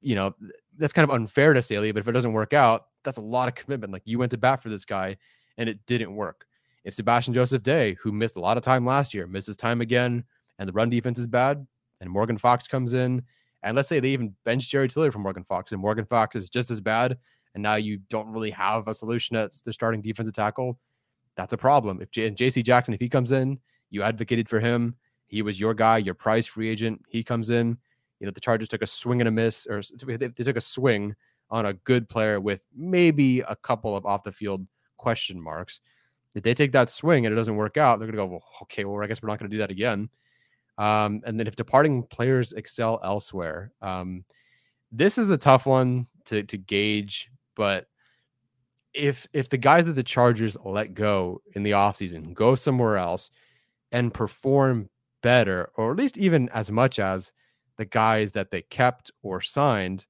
You 0.00 0.14
know, 0.14 0.34
that's 0.78 0.92
kind 0.92 1.08
of 1.08 1.14
unfair 1.14 1.52
to 1.52 1.62
Staley, 1.62 1.92
but 1.92 2.00
if 2.00 2.08
it 2.08 2.12
doesn't 2.12 2.32
work 2.32 2.52
out, 2.52 2.86
that's 3.02 3.16
a 3.16 3.22
lot 3.22 3.48
of 3.48 3.54
commitment. 3.54 3.92
Like 3.92 4.02
you 4.04 4.18
went 4.18 4.30
to 4.32 4.38
bat 4.38 4.62
for 4.62 4.68
this 4.68 4.84
guy 4.84 5.16
and 5.58 5.68
it 5.68 5.84
didn't 5.86 6.14
work. 6.14 6.46
If 6.84 6.94
Sebastian 6.94 7.34
Joseph 7.34 7.62
Day, 7.62 7.94
who 8.00 8.12
missed 8.12 8.36
a 8.36 8.40
lot 8.40 8.56
of 8.56 8.62
time 8.62 8.86
last 8.86 9.12
year, 9.12 9.26
misses 9.26 9.56
time 9.56 9.80
again, 9.80 10.22
and 10.58 10.68
the 10.68 10.72
run 10.72 10.90
defense 10.90 11.18
is 11.18 11.26
bad, 11.26 11.66
and 12.00 12.10
Morgan 12.10 12.38
Fox 12.38 12.68
comes 12.68 12.92
in, 12.92 13.22
and 13.62 13.74
let's 13.74 13.88
say 13.88 13.98
they 13.98 14.10
even 14.10 14.34
bench 14.44 14.68
Jerry 14.68 14.86
Tillery 14.88 15.10
from 15.10 15.22
Morgan 15.22 15.42
Fox, 15.42 15.72
and 15.72 15.80
Morgan 15.80 16.04
Fox 16.04 16.36
is 16.36 16.48
just 16.48 16.70
as 16.70 16.80
bad, 16.80 17.18
and 17.56 17.62
now 17.62 17.76
you 17.76 17.96
don't 18.10 18.30
really 18.30 18.50
have 18.50 18.86
a 18.86 18.92
solution 18.92 19.34
at 19.34 19.50
the 19.64 19.72
starting 19.72 20.02
defensive 20.02 20.34
tackle, 20.34 20.78
that's 21.36 21.54
a 21.54 21.56
problem. 21.56 22.02
If 22.02 22.10
J- 22.10 22.30
JC 22.30 22.62
Jackson, 22.62 22.92
if 22.92 23.00
he 23.00 23.08
comes 23.08 23.32
in, 23.32 23.58
you 23.88 24.02
advocated 24.02 24.46
for 24.46 24.60
him, 24.60 24.94
he 25.26 25.40
was 25.40 25.58
your 25.58 25.72
guy, 25.72 25.96
your 25.96 26.12
prize 26.12 26.46
free 26.46 26.68
agent, 26.68 27.02
he 27.08 27.24
comes 27.24 27.48
in, 27.48 27.78
you 28.20 28.26
know, 28.26 28.30
the 28.30 28.40
Chargers 28.40 28.68
took 28.68 28.82
a 28.82 28.86
swing 28.86 29.22
and 29.22 29.28
a 29.28 29.30
miss, 29.30 29.66
or 29.66 29.80
they 30.06 30.28
took 30.28 30.58
a 30.58 30.60
swing 30.60 31.16
on 31.48 31.64
a 31.64 31.72
good 31.72 32.10
player 32.10 32.40
with 32.40 32.62
maybe 32.76 33.40
a 33.40 33.56
couple 33.56 33.96
of 33.96 34.04
off 34.04 34.22
the 34.22 34.32
field 34.32 34.66
question 34.98 35.40
marks. 35.40 35.80
If 36.34 36.42
they 36.42 36.52
take 36.52 36.72
that 36.72 36.90
swing 36.90 37.24
and 37.24 37.32
it 37.32 37.36
doesn't 37.36 37.56
work 37.56 37.78
out, 37.78 37.98
they're 37.98 38.06
going 38.06 38.18
to 38.18 38.22
go, 38.22 38.26
well, 38.26 38.44
okay, 38.64 38.84
well, 38.84 39.02
I 39.02 39.06
guess 39.06 39.22
we're 39.22 39.30
not 39.30 39.38
going 39.38 39.50
to 39.50 39.54
do 39.54 39.60
that 39.60 39.70
again. 39.70 40.10
Um, 40.76 41.22
and 41.24 41.40
then 41.40 41.46
if 41.46 41.56
departing 41.56 42.02
players 42.02 42.52
excel 42.52 43.00
elsewhere, 43.02 43.72
um, 43.80 44.24
this 44.92 45.16
is 45.16 45.30
a 45.30 45.38
tough 45.38 45.64
one 45.64 46.06
to 46.26 46.42
to 46.42 46.58
gauge. 46.58 47.30
But 47.56 47.88
if 48.94 49.26
if 49.32 49.48
the 49.48 49.58
guys 49.58 49.86
that 49.86 49.92
the 49.92 50.02
Chargers 50.02 50.56
let 50.64 50.94
go 50.94 51.42
in 51.54 51.64
the 51.64 51.72
offseason 51.72 52.32
go 52.32 52.54
somewhere 52.54 52.96
else 52.96 53.30
and 53.92 54.14
perform 54.14 54.88
better, 55.22 55.70
or 55.76 55.90
at 55.90 55.96
least 55.96 56.16
even 56.16 56.48
as 56.50 56.70
much 56.70 56.98
as 56.98 57.32
the 57.76 57.84
guys 57.84 58.32
that 58.32 58.50
they 58.50 58.62
kept 58.62 59.10
or 59.22 59.40
signed 59.40 60.06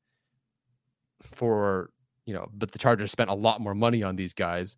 for, 1.22 1.90
you 2.26 2.34
know, 2.34 2.48
but 2.52 2.70
the 2.70 2.78
Chargers 2.78 3.10
spent 3.10 3.30
a 3.30 3.34
lot 3.34 3.60
more 3.60 3.74
money 3.74 4.02
on 4.02 4.14
these 4.14 4.32
guys, 4.32 4.76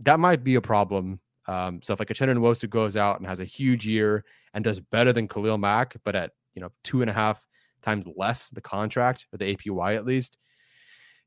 that 0.00 0.20
might 0.20 0.44
be 0.44 0.56
a 0.56 0.60
problem. 0.60 1.20
Um, 1.46 1.80
so 1.82 1.92
if 1.92 2.00
like 2.00 2.10
a 2.10 2.14
Uchenna 2.14 2.36
Nwosu 2.36 2.68
goes 2.68 2.96
out 2.96 3.18
and 3.18 3.26
has 3.26 3.40
a 3.40 3.44
huge 3.44 3.86
year 3.86 4.24
and 4.54 4.62
does 4.62 4.80
better 4.80 5.12
than 5.12 5.28
Khalil 5.28 5.58
Mack, 5.58 5.96
but 6.04 6.14
at 6.14 6.32
you 6.54 6.60
know 6.60 6.70
two 6.84 7.00
and 7.00 7.10
a 7.10 7.14
half 7.14 7.46
times 7.80 8.06
less 8.16 8.48
the 8.48 8.60
contract 8.60 9.26
or 9.32 9.38
the 9.38 9.56
APY 9.56 9.96
at 9.96 10.04
least, 10.04 10.38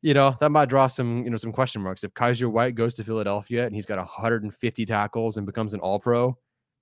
you 0.02 0.14
know 0.14 0.36
that 0.40 0.52
might 0.52 0.70
draw 0.70 0.88
some 0.88 1.24
you 1.24 1.30
know 1.30 1.38
some 1.38 1.52
question 1.52 1.82
marks. 1.82 2.04
If 2.04 2.14
Kyzir 2.14 2.52
White 2.52 2.76
goes 2.76 2.94
to 2.96 3.04
Philadelphia 3.04 3.66
and 3.66 3.74
he's 3.74 3.86
got 3.86 3.98
150 3.98 4.86
tackles 4.86 5.38
and 5.38 5.46
becomes 5.46 5.74
an 5.74 5.80
All 5.80 6.00
Pro 6.00 6.38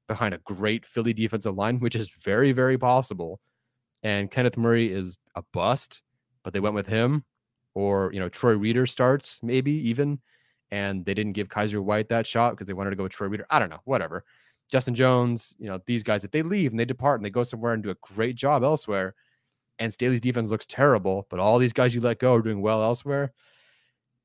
behind 0.08 0.34
a 0.34 0.40
great 0.40 0.86
Philly 0.86 1.14
defensive 1.14 1.56
line, 1.56 1.80
which 1.80 1.96
is 1.96 2.10
very 2.10 2.52
very 2.52 2.78
possible, 2.78 3.40
and 4.04 4.30
Kenneth 4.30 4.58
Murray 4.58 4.92
is 4.92 5.18
a 5.36 5.44
bust, 5.54 6.02
but 6.44 6.54
they 6.54 6.60
went 6.60 6.76
with 6.76 6.88
him, 6.88 7.24
or 7.76 8.12
you 8.14 8.20
know 8.20 8.30
Troy 8.30 8.54
Reeder 8.54 8.86
starts 8.86 9.42
maybe 9.44 9.72
even 9.90 10.20
and 10.74 11.06
they 11.06 11.14
didn't 11.14 11.34
give 11.34 11.50
Kyzir 11.50 11.84
White 11.84 12.10
that 12.10 12.26
shot 12.26 12.52
because 12.52 12.66
they 12.66 12.74
wanted 12.74 12.90
to 12.90 12.96
go 12.96 13.04
with 13.04 13.12
Troy 13.12 13.28
Reeder. 13.28 13.46
I 13.52 13.60
don't 13.60 13.70
know, 13.70 13.82
whatever. 13.86 14.24
Justin 14.72 14.96
Jones, 14.96 15.56
you 15.60 15.68
know, 15.70 15.80
these 15.86 16.02
guys, 16.02 16.24
if 16.24 16.32
they 16.32 16.42
leave 16.42 16.72
and 16.72 16.80
they 16.80 16.86
depart 16.86 17.20
and 17.20 17.26
they 17.26 17.30
go 17.30 17.44
somewhere 17.44 17.74
and 17.74 17.84
do 17.84 17.92
a 17.92 17.96
great 18.02 18.36
job 18.36 18.64
elsewhere, 18.64 19.14
and 19.80 19.94
Staley's 19.94 20.22
defense 20.22 20.50
looks 20.50 20.66
terrible, 20.66 21.28
but 21.30 21.40
all 21.40 21.58
these 21.58 21.74
guys 21.74 21.94
you 21.94 22.02
let 22.02 22.20
go 22.20 22.36
are 22.36 22.42
doing 22.42 22.62
well 22.62 22.84
elsewhere, 22.84 23.34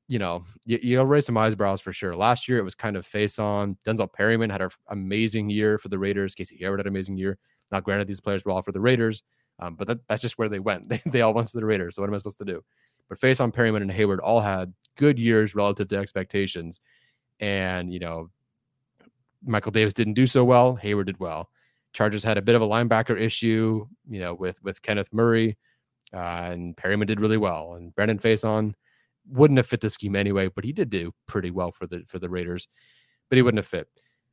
you 0.07 0.19
know, 0.19 0.43
you, 0.65 0.79
you'll 0.81 1.05
raise 1.05 1.25
some 1.25 1.37
eyebrows 1.37 1.81
for 1.81 1.93
sure. 1.93 2.15
Last 2.15 2.47
year 2.47 2.57
it 2.57 2.63
was 2.63 2.75
kind 2.75 2.95
of 2.95 3.07
Facyson. 3.07 3.77
Denzel 3.85 4.11
Perryman 4.11 4.49
had 4.49 4.61
an 4.61 4.69
amazing 4.89 5.49
year 5.49 5.77
for 5.77 5.89
the 5.89 5.99
Raiders. 5.99 6.33
Casey 6.33 6.57
Hayward 6.57 6.79
had 6.79 6.87
an 6.87 6.93
amazing 6.93 7.17
year. 7.17 7.37
Now, 7.71 7.79
granted, 7.79 8.07
these 8.07 8.21
players 8.21 8.43
were 8.43 8.51
all 8.51 8.63
for 8.63 8.71
the 8.71 8.79
Raiders, 8.79 9.21
um, 9.59 9.75
but 9.75 9.87
that, 9.87 9.99
that's 10.07 10.21
just 10.21 10.37
where 10.37 10.49
they 10.49 10.59
went. 10.59 10.87
They, 10.89 11.01
they 11.05 11.21
all 11.21 11.33
went 11.33 11.47
to 11.49 11.57
the 11.57 11.65
Raiders. 11.65 11.95
So 11.95 12.01
what 12.01 12.09
am 12.09 12.15
I 12.15 12.17
supposed 12.17 12.39
to 12.39 12.45
do? 12.45 12.63
But 13.07 13.19
Facyson 13.19 13.53
Perryman 13.53 13.81
and 13.81 13.91
Hayward 13.91 14.19
all 14.19 14.41
had 14.41 14.73
good 14.97 15.19
years 15.19 15.55
relative 15.55 15.87
to 15.89 15.97
expectations. 15.97 16.81
And, 17.39 17.91
you 17.93 17.99
know, 17.99 18.29
Michael 19.43 19.71
Davis 19.71 19.93
didn't 19.93 20.13
do 20.13 20.27
so 20.27 20.43
well. 20.43 20.75
Hayward 20.75 21.07
did 21.07 21.19
well. 21.19 21.49
Chargers 21.93 22.23
had 22.23 22.37
a 22.37 22.41
bit 22.41 22.55
of 22.55 22.61
a 22.61 22.67
linebacker 22.67 23.19
issue, 23.19 23.85
you 24.07 24.19
know, 24.19 24.33
with 24.33 24.61
with 24.63 24.81
Kenneth 24.81 25.09
Murray, 25.11 25.57
uh, 26.13 26.17
and 26.17 26.77
Perryman 26.77 27.07
did 27.07 27.19
really 27.19 27.37
well. 27.37 27.73
And 27.73 27.93
Brandon 27.95 28.19
Facyson, 28.19 28.73
wouldn't 29.29 29.57
have 29.57 29.67
fit 29.67 29.81
the 29.81 29.89
scheme 29.89 30.15
anyway, 30.15 30.47
but 30.47 30.63
he 30.63 30.73
did 30.73 30.89
do 30.89 31.13
pretty 31.27 31.51
well 31.51 31.71
for 31.71 31.87
the 31.87 32.03
for 32.07 32.19
the 32.19 32.29
Raiders, 32.29 32.67
but 33.29 33.37
he 33.37 33.41
wouldn't 33.41 33.59
have 33.59 33.67
fit. 33.67 33.87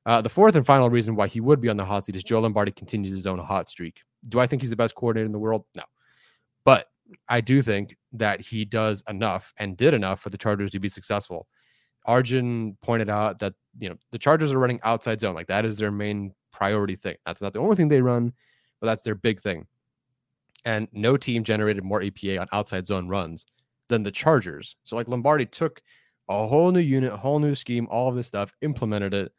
Uh, 0.05 0.23
the 0.23 0.29
fourth 0.29 0.55
and 0.55 0.65
final 0.65 0.89
reason 0.89 1.17
why 1.17 1.27
he 1.27 1.41
would 1.41 1.61
be 1.61 1.69
on 1.69 1.77
the 1.77 1.85
hot 1.85 2.07
seat 2.07 2.17
is 2.17 2.23
Joe 2.23 2.41
Lombardi 2.41 2.71
continues 2.71 3.13
his 3.13 3.27
own 3.27 3.39
hot 3.39 3.69
streak. 3.69 4.01
Do 4.29 4.39
I 4.39 4.47
think 4.47 4.63
he's 4.63 4.71
the 4.71 4.77
best 4.77 4.95
coordinator 4.95 5.27
in 5.27 5.33
the 5.33 5.39
world? 5.39 5.65
No. 5.75 5.83
But 6.65 6.87
I 7.29 7.41
do 7.41 7.61
think 7.61 7.97
that 8.13 8.41
he 8.41 8.65
does 8.65 9.03
enough 9.09 9.53
and 9.59 9.77
did 9.77 9.95
enough 9.95 10.21
for 10.21 10.31
the 10.31 10.39
Chargers 10.39 10.71
to 10.71 10.81
be 10.81 10.89
successful. 10.89 11.47
Arjun 12.05 12.77
pointed 12.83 13.11
out 13.11 13.41
that 13.41 13.55
you 13.79 13.89
know 13.89 13.97
the 14.13 14.19
Chargers 14.19 14.53
are 14.53 14.59
running 14.59 14.81
outside 14.85 15.21
zone, 15.21 15.35
like 15.35 15.49
that 15.49 15.65
is 15.65 15.77
their 15.77 15.91
main 15.91 16.33
priority 16.57 16.97
thing. 16.97 17.17
That's 17.27 17.43
not 17.43 17.53
the 17.53 17.59
only 17.59 17.77
thing 17.77 17.89
they 17.89 18.01
run, 18.01 18.33
but 18.81 18.87
that's 18.87 19.03
their 19.03 19.15
big 19.15 19.41
thing. 19.41 19.67
And 20.65 20.89
no 20.93 21.19
team 21.19 21.45
generated 21.45 21.85
more 21.85 22.01
EPA 22.01 22.41
on 22.41 22.49
outside 22.51 22.87
zone 22.87 23.09
runs 23.09 23.45
than 23.89 24.03
the 24.03 24.11
Chargers. 24.11 24.77
So 24.85 24.97
like 24.97 25.07
Lombardi 25.07 25.45
took 25.45 25.83
a 26.31 26.47
whole 26.47 26.73
new 26.73 26.81
unit, 26.81 27.13
a 27.13 27.17
whole 27.17 27.39
new 27.39 27.55
scheme, 27.55 27.87
all 27.91 28.09
of 28.09 28.17
this 28.17 28.27
stuff, 28.27 28.55
implemented 28.63 29.13
it, 29.13 29.33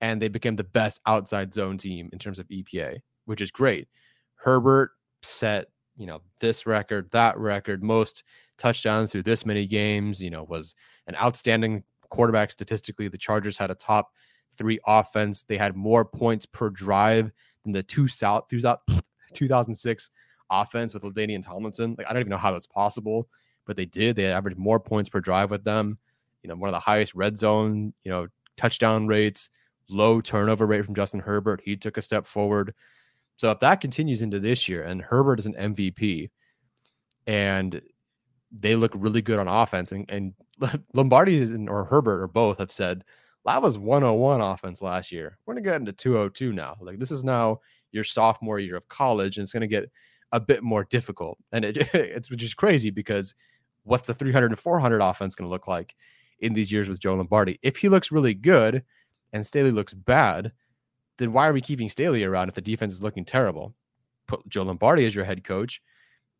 and 0.00 0.20
they 0.20 0.28
became 0.28 0.56
the 0.56 0.64
best 0.64 1.00
outside 1.06 1.54
zone 1.54 1.78
team 1.78 2.10
in 2.12 2.18
terms 2.18 2.40
of 2.40 2.48
EPA, 2.48 2.98
which 3.26 3.40
is 3.40 3.50
great. 3.52 3.88
Herbert 4.34 4.90
set, 5.22 5.68
you 5.96 6.06
know, 6.06 6.20
this 6.40 6.66
record, 6.66 7.08
that 7.12 7.38
record, 7.38 7.82
most 7.82 8.24
touchdowns 8.58 9.12
through 9.12 9.22
this 9.22 9.46
many 9.46 9.66
games, 9.66 10.20
you 10.20 10.30
know, 10.30 10.42
was 10.42 10.74
an 11.06 11.14
outstanding 11.14 11.84
quarterback 12.10 12.50
statistically. 12.50 13.06
The 13.08 13.18
Chargers 13.18 13.56
had 13.56 13.70
a 13.70 13.74
top 13.74 14.10
three 14.56 14.78
offense. 14.86 15.42
They 15.42 15.56
had 15.56 15.76
more 15.76 16.04
points 16.04 16.46
per 16.46 16.70
drive 16.70 17.32
than 17.62 17.72
the 17.72 17.82
two 17.82 18.08
South 18.08 18.48
2006 18.48 20.10
offense 20.50 20.94
with 20.94 21.02
LaDainian 21.02 21.44
Tomlinson. 21.44 21.94
Like, 21.98 22.06
I 22.08 22.12
don't 22.12 22.20
even 22.20 22.30
know 22.30 22.36
how 22.36 22.52
that's 22.52 22.66
possible, 22.66 23.28
but 23.64 23.76
they 23.76 23.86
did. 23.86 24.16
They 24.16 24.26
averaged 24.26 24.58
more 24.58 24.80
points 24.80 25.10
per 25.10 25.20
drive 25.20 25.50
with 25.50 25.64
them. 25.64 25.98
You 26.42 26.48
know, 26.48 26.56
one 26.56 26.68
of 26.68 26.74
the 26.74 26.80
highest 26.80 27.14
red 27.14 27.36
zone, 27.36 27.92
you 28.04 28.10
know, 28.10 28.28
touchdown 28.56 29.06
rates 29.06 29.50
low 29.88 30.20
turnover 30.20 30.66
rate 30.66 30.84
from 30.84 30.94
Justin 30.94 31.20
Herbert. 31.20 31.60
He 31.64 31.76
took 31.76 31.96
a 31.96 32.02
step 32.02 32.26
forward. 32.26 32.74
So 33.36 33.50
if 33.50 33.60
that 33.60 33.80
continues 33.80 34.22
into 34.22 34.40
this 34.40 34.68
year 34.68 34.82
and 34.82 35.02
Herbert 35.02 35.38
is 35.38 35.46
an 35.46 35.54
MVP 35.54 36.30
and 37.26 37.80
they 38.50 38.76
look 38.76 38.92
really 38.94 39.22
good 39.22 39.38
on 39.38 39.48
offense 39.48 39.92
and, 39.92 40.08
and 40.10 40.34
Lombardi 40.94 41.68
or 41.68 41.84
Herbert 41.84 42.22
or 42.22 42.28
both 42.28 42.58
have 42.58 42.72
said 42.72 43.04
Lava's 43.46 43.78
101 43.78 44.40
offense 44.40 44.82
last 44.82 45.12
year. 45.12 45.38
We're 45.46 45.54
going 45.54 45.64
to 45.64 45.70
get 45.70 45.80
into 45.80 45.92
202 45.92 46.52
now. 46.52 46.76
Like 46.80 46.98
this 46.98 47.12
is 47.12 47.24
now 47.24 47.60
your 47.92 48.04
sophomore 48.04 48.58
year 48.58 48.76
of 48.76 48.88
college 48.88 49.38
and 49.38 49.44
it's 49.44 49.52
going 49.52 49.60
to 49.60 49.66
get 49.68 49.88
a 50.32 50.40
bit 50.40 50.62
more 50.62 50.84
difficult. 50.84 51.38
And 51.52 51.64
it, 51.64 51.76
it's 51.94 52.28
just 52.28 52.56
crazy 52.56 52.90
because 52.90 53.34
what's 53.84 54.08
the 54.08 54.14
300 54.14 54.50
and 54.50 54.58
400 54.58 55.00
offense 55.00 55.36
going 55.36 55.46
to 55.46 55.52
look 55.52 55.68
like 55.68 55.94
in 56.40 56.52
these 56.52 56.72
years 56.72 56.88
with 56.88 57.00
Joe 57.00 57.14
Lombardi? 57.14 57.58
If 57.62 57.76
he 57.76 57.88
looks 57.88 58.10
really 58.10 58.34
good, 58.34 58.82
and 59.32 59.46
Staley 59.46 59.70
looks 59.70 59.94
bad, 59.94 60.52
then 61.18 61.32
why 61.32 61.48
are 61.48 61.52
we 61.52 61.60
keeping 61.60 61.90
Staley 61.90 62.24
around 62.24 62.48
if 62.48 62.54
the 62.54 62.60
defense 62.60 62.92
is 62.92 63.02
looking 63.02 63.24
terrible? 63.24 63.74
Put 64.26 64.48
Joe 64.48 64.62
Lombardi 64.62 65.06
as 65.06 65.14
your 65.14 65.24
head 65.24 65.44
coach, 65.44 65.80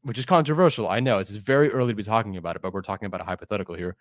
which 0.02 0.18
is 0.18 0.26
controversial. 0.26 0.88
I 0.88 1.00
know 1.00 1.18
it's 1.18 1.30
very 1.30 1.70
early 1.70 1.92
to 1.92 1.96
be 1.96 2.02
talking 2.02 2.36
about 2.36 2.56
it, 2.56 2.62
but 2.62 2.72
we're 2.72 2.82
talking 2.82 3.06
about 3.06 3.20
a 3.20 3.24
hypothetical 3.24 3.74
here. 3.74 3.96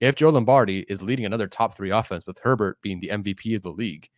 If 0.00 0.14
Joe 0.14 0.30
Lombardi 0.30 0.84
is 0.88 1.02
leading 1.02 1.24
another 1.24 1.46
top 1.46 1.76
three 1.76 1.90
offense 1.90 2.26
with 2.26 2.38
Herbert 2.38 2.78
being 2.82 3.00
the 3.00 3.08
MVP 3.08 3.56
of 3.56 3.62
the 3.62 3.70
league, 3.70 4.08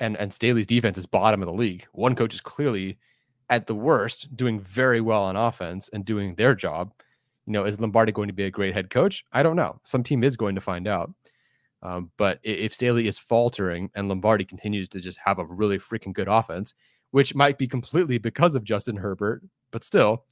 and 0.00 0.16
and 0.16 0.32
Staley's 0.32 0.66
defense 0.66 0.98
is 0.98 1.06
bottom 1.06 1.42
of 1.42 1.46
the 1.46 1.52
league, 1.52 1.86
one 1.92 2.14
coach 2.14 2.34
is 2.34 2.40
clearly 2.40 2.98
at 3.50 3.66
the 3.66 3.74
worst 3.74 4.36
doing 4.36 4.60
very 4.60 5.00
well 5.00 5.22
on 5.24 5.36
offense 5.36 5.88
and 5.92 6.04
doing 6.04 6.34
their 6.34 6.54
job. 6.54 6.92
You 7.46 7.52
know, 7.54 7.64
is 7.64 7.80
Lombardi 7.80 8.12
going 8.12 8.28
to 8.28 8.34
be 8.34 8.44
a 8.44 8.50
great 8.50 8.74
head 8.74 8.90
coach? 8.90 9.24
I 9.32 9.42
don't 9.42 9.56
know. 9.56 9.80
Some 9.84 10.02
team 10.02 10.22
is 10.22 10.36
going 10.36 10.54
to 10.54 10.60
find 10.60 10.86
out. 10.86 11.12
Um, 11.82 12.10
but 12.18 12.40
if 12.42 12.74
Staley 12.74 13.06
is 13.06 13.18
faltering 13.18 13.90
and 13.94 14.08
Lombardi 14.08 14.44
continues 14.44 14.88
to 14.90 15.00
just 15.00 15.18
have 15.24 15.38
a 15.38 15.44
really 15.46 15.78
freaking 15.78 16.12
good 16.12 16.28
offense, 16.28 16.74
which 17.12 17.34
might 17.34 17.56
be 17.56 17.66
completely 17.66 18.18
because 18.18 18.54
of 18.54 18.64
Justin 18.64 18.96
Herbert, 18.96 19.42
but 19.70 19.84
still, 19.84 20.24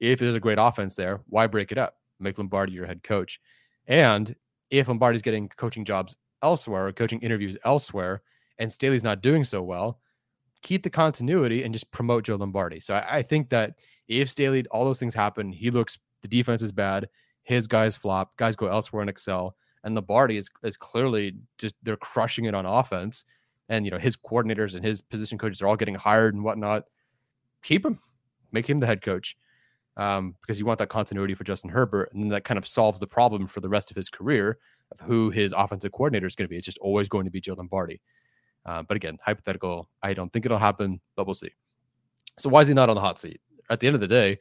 if 0.00 0.18
there's 0.18 0.34
a 0.34 0.40
great 0.40 0.58
offense 0.60 0.94
there, 0.96 1.20
why 1.28 1.46
break 1.46 1.72
it 1.72 1.78
up? 1.78 1.96
Make 2.20 2.38
Lombardi 2.38 2.72
your 2.72 2.86
head 2.86 3.02
coach. 3.02 3.40
And 3.86 4.34
if 4.70 4.88
Lombardi's 4.88 5.22
getting 5.22 5.48
coaching 5.48 5.84
jobs 5.84 6.16
elsewhere 6.42 6.88
or 6.88 6.92
coaching 6.92 7.20
interviews 7.20 7.56
elsewhere, 7.64 8.22
and 8.58 8.72
Staley's 8.72 9.04
not 9.04 9.22
doing 9.22 9.44
so 9.44 9.62
well, 9.62 10.00
keep 10.62 10.82
the 10.82 10.90
continuity 10.90 11.62
and 11.62 11.72
just 11.72 11.90
promote 11.90 12.24
Joe 12.24 12.36
Lombardi. 12.36 12.80
So 12.80 12.94
I, 12.94 13.18
I 13.18 13.22
think 13.22 13.48
that 13.50 13.78
if 14.08 14.28
Staley, 14.28 14.66
all 14.70 14.84
those 14.84 14.98
things 14.98 15.14
happen, 15.14 15.52
he 15.52 15.70
looks, 15.70 15.98
the 16.22 16.28
defense 16.28 16.62
is 16.62 16.72
bad, 16.72 17.08
his 17.44 17.66
guys 17.66 17.96
flop, 17.96 18.36
guys 18.36 18.56
go 18.56 18.66
elsewhere 18.66 19.02
and 19.02 19.10
excel 19.10 19.56
and 19.84 19.94
Lombardi 19.94 20.36
is 20.36 20.50
is 20.62 20.76
clearly 20.76 21.36
just 21.56 21.74
they're 21.82 21.96
crushing 21.96 22.44
it 22.44 22.54
on 22.54 22.66
offense. 22.66 23.24
And 23.68 23.84
you 23.84 23.90
know 23.90 23.98
his 23.98 24.16
coordinators 24.16 24.74
and 24.74 24.84
his 24.84 25.00
position 25.00 25.38
coaches 25.38 25.60
are 25.60 25.66
all 25.66 25.76
getting 25.76 25.94
hired 25.94 26.34
and 26.34 26.44
whatnot. 26.44 26.84
Keep 27.62 27.84
him, 27.84 27.98
make 28.52 28.68
him 28.68 28.78
the 28.78 28.86
head 28.86 29.02
coach, 29.02 29.36
um, 29.98 30.36
because 30.40 30.58
you 30.58 30.64
want 30.64 30.78
that 30.78 30.88
continuity 30.88 31.34
for 31.34 31.44
Justin 31.44 31.70
Herbert, 31.70 32.10
and 32.12 32.22
then 32.22 32.30
that 32.30 32.44
kind 32.44 32.56
of 32.56 32.66
solves 32.66 33.00
the 33.00 33.06
problem 33.06 33.46
for 33.46 33.60
the 33.60 33.68
rest 33.68 33.90
of 33.90 33.96
his 33.96 34.08
career 34.08 34.58
of 34.92 35.00
who 35.00 35.30
his 35.30 35.52
offensive 35.54 35.92
coordinator 35.92 36.26
is 36.26 36.34
going 36.34 36.46
to 36.46 36.48
be. 36.48 36.56
It's 36.56 36.64
just 36.64 36.78
always 36.78 37.08
going 37.08 37.24
to 37.24 37.30
be 37.30 37.40
Joe 37.40 37.54
Lombardi. 37.54 38.00
Uh, 38.64 38.82
but 38.82 38.96
again, 38.96 39.18
hypothetical. 39.22 39.88
I 40.02 40.14
don't 40.14 40.32
think 40.32 40.46
it'll 40.46 40.58
happen, 40.58 41.00
but 41.16 41.26
we'll 41.26 41.34
see. 41.34 41.50
So 42.38 42.48
why 42.48 42.60
is 42.60 42.68
he 42.68 42.74
not 42.74 42.88
on 42.88 42.94
the 42.94 43.00
hot 43.00 43.18
seat? 43.18 43.40
At 43.70 43.80
the 43.80 43.86
end 43.86 43.94
of 43.94 44.00
the 44.00 44.08
day, 44.08 44.38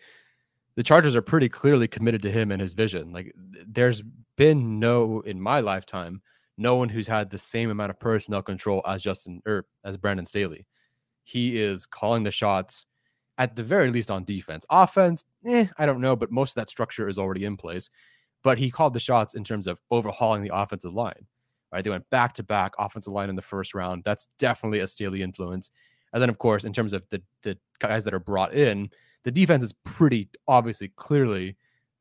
the 0.76 0.84
Chargers 0.84 1.16
are 1.16 1.22
pretty 1.22 1.50
clearly 1.50 1.88
committed 1.88 2.22
to 2.22 2.32
him 2.32 2.52
and 2.52 2.62
his 2.62 2.74
vision. 2.74 3.12
Like 3.12 3.34
there's 3.68 4.04
been 4.36 4.80
no 4.80 5.22
in 5.22 5.42
my 5.42 5.60
lifetime, 5.60 6.22
no 6.58 6.76
one 6.76 6.88
who's 6.88 7.08
had 7.08 7.30
the 7.30 7.38
same 7.38 7.72
amount 7.72 7.90
of 7.90 8.00
personnel 8.00 8.44
control 8.44 8.84
as 8.88 9.02
Justin 9.02 9.42
or 9.46 9.66
as 9.84 9.98
Brandon 9.98 10.26
Staley. 10.26 10.68
He 11.24 11.60
is 11.60 11.86
calling 11.86 12.24
the 12.24 12.32
shots 12.32 12.86
at 13.38 13.56
the 13.56 13.64
very 13.64 13.92
least 13.92 14.10
on 14.12 14.24
defense. 14.24 14.66
Offense, 14.70 15.24
eh, 15.46 15.68
I 15.78 15.86
don't 15.86 16.02
know, 16.02 16.16
but 16.16 16.32
most 16.32 16.52
of 16.52 16.56
that 16.56 16.70
structure 16.70 17.08
is 17.08 17.20
already 17.20 17.46
in 17.46 17.58
place. 17.58 17.90
But 18.44 18.58
he 18.58 18.72
called 18.72 18.94
the 18.94 19.00
shots 19.00 19.34
in 19.34 19.44
terms 19.44 19.68
of 19.68 19.80
overhauling 19.92 20.44
the 20.44 20.56
offensive 20.56 20.94
line. 20.94 21.26
Right, 21.72 21.84
they 21.84 21.90
went 21.90 22.10
back 22.10 22.34
to 22.36 22.44
back 22.44 22.74
offensive 22.80 23.12
line 23.12 23.30
in 23.30 23.36
the 23.36 23.42
first 23.42 23.74
round. 23.74 24.04
That's 24.06 24.28
definitely 24.40 24.80
a 24.80 24.88
Staley 24.88 25.22
influence. 25.22 25.70
And 26.14 26.22
then, 26.22 26.30
of 26.30 26.38
course, 26.38 26.64
in 26.64 26.72
terms 26.72 26.94
of 26.94 27.04
the 27.10 27.22
the 27.44 27.58
guys 27.80 28.06
that 28.06 28.14
are 28.14 28.20
brought 28.20 28.54
in, 28.54 28.90
the 29.24 29.32
defense 29.32 29.66
is 29.66 29.74
pretty 29.84 30.30
obviously 30.48 30.94
clearly 30.96 31.58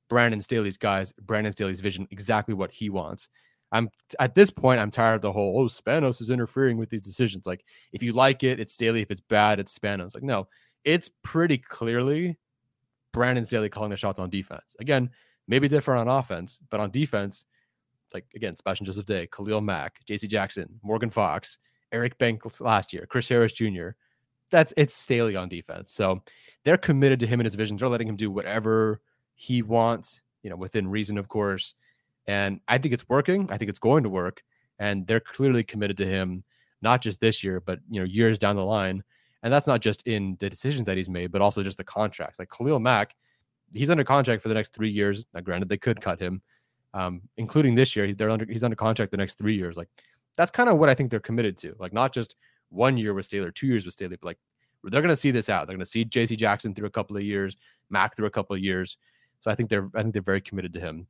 Brandon 0.08 0.40
Staley's 0.40 0.76
guys, 0.76 1.12
Brandon 1.20 1.52
Staley's 1.52 1.80
vision, 1.80 2.06
exactly 2.12 2.54
what 2.54 2.70
he 2.70 2.90
wants. 2.90 3.28
I'm 3.72 3.88
at 4.20 4.34
this 4.36 4.50
point, 4.50 4.80
I'm 4.80 4.90
tired 4.90 5.16
of 5.16 5.22
the 5.22 5.32
whole, 5.32 5.60
oh, 5.60 5.64
Spanos 5.64 6.20
is 6.20 6.30
interfering 6.30 6.76
with 6.76 6.88
these 6.90 7.02
decisions. 7.02 7.46
Like, 7.46 7.64
if 7.92 8.02
you 8.02 8.12
like 8.12 8.44
it, 8.44 8.60
it's 8.60 8.72
Staley. 8.72 9.02
If 9.02 9.10
it's 9.10 9.20
bad, 9.20 9.58
it's 9.58 9.76
Spanos. 9.76 10.14
Like, 10.14 10.22
no, 10.22 10.46
it's 10.84 11.10
pretty 11.22 11.58
clearly 11.58 12.36
Brandon 13.12 13.44
Staley 13.44 13.68
calling 13.68 13.90
the 13.90 13.96
shots 13.96 14.18
on 14.18 14.30
defense. 14.30 14.76
Again, 14.78 15.10
maybe 15.48 15.68
different 15.68 16.08
on 16.08 16.18
offense, 16.18 16.60
but 16.70 16.80
on 16.80 16.90
defense, 16.90 17.44
like 18.12 18.26
again, 18.34 18.56
Sebastian 18.56 18.86
Joseph 18.86 19.06
Day, 19.06 19.26
Khalil 19.26 19.60
Mack, 19.60 20.00
JC 20.08 20.28
Jackson, 20.28 20.68
Morgan 20.82 21.10
Fox, 21.10 21.58
Eric 21.92 22.18
Banks 22.18 22.60
last 22.60 22.92
year, 22.92 23.06
Chris 23.08 23.28
Harris 23.28 23.52
Jr. 23.52 23.90
That's 24.50 24.72
it's 24.76 24.94
Staley 24.94 25.34
on 25.36 25.48
defense. 25.48 25.92
So 25.92 26.22
they're 26.64 26.76
committed 26.76 27.20
to 27.20 27.26
him 27.26 27.40
and 27.40 27.46
his 27.46 27.54
vision. 27.54 27.76
They're 27.76 27.88
letting 27.88 28.08
him 28.08 28.16
do 28.16 28.30
whatever 28.30 29.00
he 29.34 29.62
wants, 29.62 30.22
you 30.42 30.50
know, 30.50 30.56
within 30.56 30.88
reason, 30.88 31.18
of 31.18 31.28
course. 31.28 31.74
And 32.26 32.60
I 32.68 32.78
think 32.78 32.94
it's 32.94 33.08
working. 33.08 33.48
I 33.50 33.58
think 33.58 33.68
it's 33.68 33.78
going 33.78 34.02
to 34.02 34.08
work. 34.08 34.42
And 34.78 35.06
they're 35.06 35.20
clearly 35.20 35.64
committed 35.64 35.96
to 35.98 36.06
him, 36.06 36.44
not 36.82 37.02
just 37.02 37.20
this 37.20 37.42
year, 37.42 37.60
but 37.60 37.80
you 37.90 38.00
know, 38.00 38.06
years 38.06 38.38
down 38.38 38.56
the 38.56 38.64
line. 38.64 39.02
And 39.46 39.52
that's 39.52 39.68
not 39.68 39.80
just 39.80 40.04
in 40.08 40.36
the 40.40 40.50
decisions 40.50 40.86
that 40.86 40.96
he's 40.96 41.08
made, 41.08 41.30
but 41.30 41.40
also 41.40 41.62
just 41.62 41.78
the 41.78 41.84
contracts. 41.84 42.40
Like 42.40 42.50
Khalil 42.50 42.80
Mack, 42.80 43.14
he's 43.72 43.90
under 43.90 44.02
contract 44.02 44.42
for 44.42 44.48
the 44.48 44.56
next 44.56 44.74
three 44.74 44.90
years. 44.90 45.24
Now, 45.32 45.38
granted, 45.38 45.68
they 45.68 45.76
could 45.76 46.00
cut 46.00 46.18
him, 46.18 46.42
um, 46.94 47.22
including 47.36 47.76
this 47.76 47.94
year. 47.94 48.12
They're 48.12 48.28
under 48.28 48.44
he's 48.44 48.64
under 48.64 48.74
contract 48.74 49.12
the 49.12 49.16
next 49.16 49.38
three 49.38 49.54
years. 49.54 49.76
Like 49.76 49.86
that's 50.36 50.50
kind 50.50 50.68
of 50.68 50.78
what 50.78 50.88
I 50.88 50.94
think 50.94 51.12
they're 51.12 51.20
committed 51.20 51.56
to. 51.58 51.76
Like 51.78 51.92
not 51.92 52.12
just 52.12 52.34
one 52.70 52.96
year 52.96 53.14
with 53.14 53.26
Staley, 53.26 53.52
two 53.54 53.68
years 53.68 53.84
with 53.84 53.94
Staley, 53.94 54.16
but 54.16 54.26
like 54.26 54.38
they're 54.82 55.00
going 55.00 55.10
to 55.10 55.16
see 55.16 55.30
this 55.30 55.48
out. 55.48 55.68
They're 55.68 55.76
going 55.76 55.84
to 55.84 55.86
see 55.86 56.04
J.C. 56.04 56.34
Jackson 56.34 56.74
through 56.74 56.88
a 56.88 56.90
couple 56.90 57.16
of 57.16 57.22
years, 57.22 57.56
Mack 57.88 58.16
through 58.16 58.26
a 58.26 58.30
couple 58.30 58.56
of 58.56 58.64
years. 58.64 58.96
So 59.38 59.48
I 59.48 59.54
think 59.54 59.70
they're 59.70 59.88
I 59.94 60.02
think 60.02 60.12
they're 60.12 60.22
very 60.22 60.40
committed 60.40 60.72
to 60.72 60.80
him. 60.80 61.06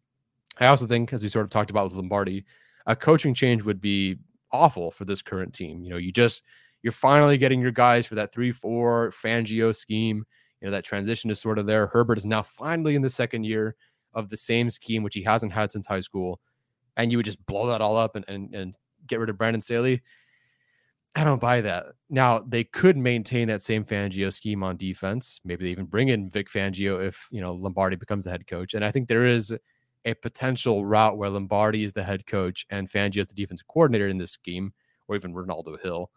I 0.60 0.66
also 0.66 0.86
think, 0.86 1.10
as 1.14 1.22
we 1.22 1.30
sort 1.30 1.46
of 1.46 1.50
talked 1.50 1.70
about 1.70 1.84
with 1.84 1.94
Lombardi, 1.94 2.44
a 2.84 2.94
coaching 2.94 3.32
change 3.32 3.62
would 3.62 3.80
be 3.80 4.18
awful 4.52 4.90
for 4.90 5.06
this 5.06 5.22
current 5.22 5.54
team. 5.54 5.82
You 5.82 5.88
know, 5.88 5.96
you 5.96 6.12
just 6.12 6.42
you're 6.86 6.92
finally 6.92 7.36
getting 7.36 7.60
your 7.60 7.72
guys 7.72 8.06
for 8.06 8.14
that 8.14 8.32
three-four 8.32 9.10
Fangio 9.10 9.74
scheme. 9.74 10.24
You 10.60 10.68
know, 10.68 10.70
that 10.70 10.84
transition 10.84 11.30
is 11.30 11.40
sort 11.40 11.58
of 11.58 11.66
there. 11.66 11.88
Herbert 11.88 12.16
is 12.16 12.24
now 12.24 12.44
finally 12.44 12.94
in 12.94 13.02
the 13.02 13.10
second 13.10 13.42
year 13.42 13.74
of 14.14 14.28
the 14.28 14.36
same 14.36 14.70
scheme, 14.70 15.02
which 15.02 15.16
he 15.16 15.22
hasn't 15.24 15.52
had 15.52 15.72
since 15.72 15.88
high 15.88 15.98
school. 15.98 16.38
And 16.96 17.10
you 17.10 17.18
would 17.18 17.26
just 17.26 17.44
blow 17.44 17.66
that 17.66 17.80
all 17.80 17.96
up 17.96 18.14
and 18.14 18.24
and, 18.28 18.54
and 18.54 18.76
get 19.04 19.18
rid 19.18 19.30
of 19.30 19.36
Brandon 19.36 19.60
Staley. 19.60 20.00
I 21.16 21.24
don't 21.24 21.40
buy 21.40 21.60
that. 21.62 21.86
Now 22.08 22.38
they 22.38 22.62
could 22.62 22.96
maintain 22.96 23.48
that 23.48 23.64
same 23.64 23.84
Fangio 23.84 24.32
scheme 24.32 24.62
on 24.62 24.76
defense. 24.76 25.40
Maybe 25.44 25.64
they 25.64 25.70
even 25.72 25.86
bring 25.86 26.06
in 26.06 26.30
Vic 26.30 26.48
Fangio 26.48 27.04
if 27.04 27.26
you 27.32 27.40
know 27.40 27.52
Lombardi 27.52 27.96
becomes 27.96 28.22
the 28.22 28.30
head 28.30 28.46
coach. 28.46 28.74
And 28.74 28.84
I 28.84 28.92
think 28.92 29.08
there 29.08 29.26
is 29.26 29.52
a 30.04 30.14
potential 30.14 30.86
route 30.86 31.18
where 31.18 31.30
Lombardi 31.30 31.82
is 31.82 31.94
the 31.94 32.04
head 32.04 32.26
coach 32.26 32.64
and 32.70 32.88
Fangio 32.88 33.22
is 33.22 33.26
the 33.26 33.34
defensive 33.34 33.66
coordinator 33.66 34.06
in 34.06 34.18
this 34.18 34.30
scheme, 34.30 34.72
or 35.08 35.16
even 35.16 35.34
Renaldo 35.34 35.76
Hill. 35.82 36.12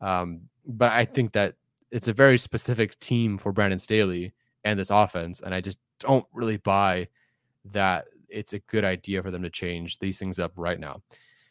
Um, 0.00 0.42
but 0.66 0.92
I 0.92 1.04
think 1.04 1.32
that 1.32 1.54
it's 1.90 2.08
a 2.08 2.12
very 2.12 2.38
specific 2.38 2.98
team 2.98 3.38
for 3.38 3.52
Brandon 3.52 3.78
Staley 3.78 4.34
and 4.64 4.78
this 4.78 4.90
offense, 4.90 5.40
and 5.40 5.54
I 5.54 5.60
just 5.60 5.78
don't 6.00 6.26
really 6.32 6.56
buy 6.56 7.08
that 7.66 8.06
it's 8.28 8.52
a 8.52 8.58
good 8.60 8.84
idea 8.84 9.22
for 9.22 9.30
them 9.30 9.42
to 9.42 9.50
change 9.50 9.98
these 9.98 10.18
things 10.18 10.38
up 10.38 10.52
right 10.56 10.80
now. 10.80 11.00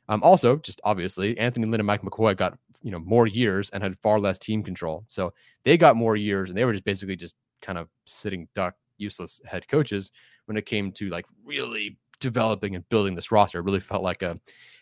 Um, 0.07 0.21
also, 0.23 0.57
just 0.57 0.81
obviously, 0.83 1.37
Anthony 1.37 1.65
Lynn 1.65 1.79
and 1.79 1.87
Mike 1.87 2.01
McCoy 2.01 2.37
got 2.37 2.57
you 2.83 2.91
know 2.91 2.99
more 2.99 3.25
years 3.25 3.69
and 3.71 3.81
had 3.81 3.97
far 3.97 4.19
less 4.19 4.37
team 4.37 4.63
control, 4.63 5.03
so 5.07 5.33
they 5.63 5.77
got 5.77 5.95
more 5.95 6.15
years, 6.15 6.49
and 6.49 6.57
they 6.57 6.65
were 6.65 6.73
just 6.73 6.85
basically 6.85 7.15
just 7.15 7.35
kind 7.61 7.77
of 7.77 7.87
sitting 8.05 8.47
duck, 8.53 8.75
useless 8.97 9.41
head 9.45 9.67
coaches 9.67 10.11
when 10.45 10.57
it 10.57 10.65
came 10.65 10.91
to 10.91 11.09
like 11.09 11.25
really 11.43 11.97
developing 12.19 12.75
and 12.75 12.87
building 12.89 13.15
this 13.15 13.31
roster. 13.31 13.59
It 13.59 13.63
really 13.63 13.79
felt 13.79 14.03
like 14.03 14.21
a 14.21 14.39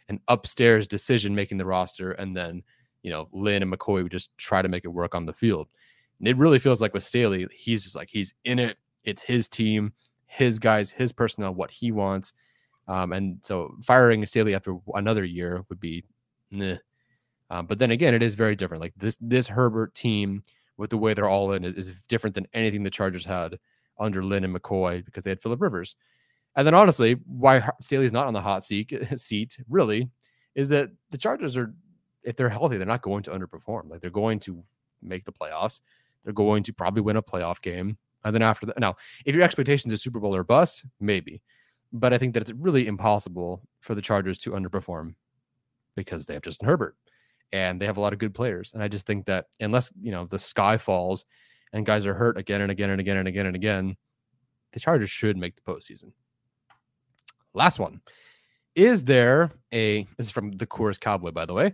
an 0.10 0.20
upstairs 0.28 0.88
decision 0.88 1.34
making 1.34 1.58
the 1.58 1.66
roster, 1.66 2.12
and 2.12 2.36
then 2.36 2.64
you 3.04 3.12
know 3.12 3.30
Lynn 3.32 3.62
and 3.62 3.72
McCoy 3.72 4.04
would 4.04 4.12
just 4.12 4.36
try 4.38 4.62
to 4.62 4.68
make 4.68 4.86
it 4.86 4.90
work 4.90 5.14
on 5.16 5.26
the 5.26 5.34
field. 5.34 5.68
And 6.20 6.28
it 6.28 6.38
really 6.38 6.60
feels 6.60 6.82
like 6.82 6.94
with 6.94 7.04
Staley, 7.04 7.48
he's 7.52 7.84
just 7.84 7.96
like 7.96 8.10
he's 8.10 8.34
in 8.44 8.60
it. 8.60 8.78
It's 9.04 9.22
his 9.22 9.48
team, 9.48 9.94
his 10.26 10.58
guys, 10.58 10.90
his 10.90 11.12
personnel, 11.12 11.54
what 11.54 11.70
he 11.70 11.92
wants. 11.92 12.34
Um, 12.88 13.14
and 13.14 13.38
so 13.42 13.76
firing 13.84 14.26
Staley 14.26 14.56
after 14.56 14.78
another 14.94 15.24
year 15.24 15.64
would 15.70 15.80
be. 15.80 16.04
Um, 17.50 17.66
but 17.68 17.80
then 17.80 17.92
again, 17.92 18.14
it 18.14 18.24
is 18.24 18.36
very 18.36 18.56
different. 18.56 18.82
Like 18.82 18.94
this 18.98 19.18
this 19.22 19.48
Herbert 19.48 19.94
team 19.94 20.44
with 20.78 20.90
the 20.90 20.98
way 20.98 21.14
they're 21.14 21.30
all 21.30 21.54
in 21.54 21.64
is, 21.64 21.76
is 21.76 21.92
different 22.08 22.36
than 22.36 22.48
anything 22.54 22.84
the 22.84 22.90
Chargers 22.90 23.26
had 23.26 23.60
under 24.00 24.24
Lynn 24.24 24.44
and 24.44 24.56
McCoy 24.56 25.06
because 25.06 25.24
they 25.24 25.30
had 25.30 25.42
Philip 25.42 25.62
Rivers. 25.62 25.96
And 26.56 26.66
then 26.66 26.74
honestly, 26.74 27.18
why 27.26 27.68
Staley's 27.82 28.14
not 28.14 28.28
on 28.28 28.34
the 28.34 28.42
hot 28.42 28.64
seat 28.64 28.92
seat 29.20 29.58
really 29.70 30.10
is 30.56 30.70
that 30.70 30.90
the 31.12 31.18
Chargers 31.18 31.58
are, 31.58 31.74
if 32.24 32.36
they're 32.36 32.50
healthy, 32.50 32.78
they're 32.78 32.88
not 32.88 33.02
going 33.02 33.24
to 33.24 33.32
underperform. 33.32 33.90
Like 33.90 34.02
they're 34.02 34.10
going 34.10 34.40
to 34.42 34.64
make 35.02 35.26
the 35.26 35.34
playoffs. 35.34 35.82
They're 36.24 36.34
going 36.34 36.64
to 36.64 36.74
probably 36.74 37.02
win 37.02 37.18
a 37.18 37.22
playoff 37.22 37.62
game. 37.62 37.98
And 38.24 38.34
then 38.34 38.42
after 38.42 38.66
that, 38.68 38.80
now, 38.80 38.96
if 39.26 39.36
your 39.36 39.44
expectations 39.44 39.92
is 39.94 40.02
Super 40.02 40.20
Bowl 40.20 40.36
or 40.36 40.44
bust, 40.44 40.86
maybe. 41.00 41.42
But 41.92 42.14
I 42.14 42.18
think 42.18 42.34
that 42.34 42.42
it's 42.42 42.52
really 42.54 42.88
impossible 42.88 43.62
for 43.82 43.96
the 43.96 44.02
Chargers 44.02 44.38
to 44.40 44.52
underperform 44.52 45.16
because 45.96 46.26
they 46.26 46.34
have 46.34 46.44
Justin 46.44 46.68
Herbert 46.68 46.96
and 47.52 47.80
they 47.80 47.86
have 47.86 47.98
a 47.98 48.02
lot 48.02 48.14
of 48.14 48.20
good 48.20 48.34
players. 48.34 48.72
And 48.74 48.82
I 48.82 48.88
just 48.88 49.06
think 49.06 49.26
that 49.26 49.48
unless, 49.60 49.92
you 50.02 50.12
know, 50.12 50.26
the 50.26 50.40
sky 50.40 50.78
falls 50.78 51.26
and 51.72 51.86
guys 51.86 52.06
are 52.06 52.14
hurt 52.14 52.38
again 52.38 52.62
and 52.62 52.72
again 52.72 52.90
and 52.90 53.00
again 53.00 53.18
and 53.18 53.28
again 53.28 53.46
and 53.46 53.56
again, 53.56 53.98
the 54.72 54.80
Chargers 54.80 55.12
should 55.12 55.38
make 55.38 55.56
the 55.56 55.62
postseason. 55.62 56.12
Last 57.54 57.78
one. 57.78 58.02
Is 58.76 59.04
there 59.04 59.52
a, 59.72 60.04
this 60.18 60.28
is 60.28 60.32
from 60.32 60.54
the 60.54 60.66
Coors 60.66 61.00
Cowboy, 61.00 61.32
by 61.32 61.46
the 61.46 61.54
way. 61.54 61.74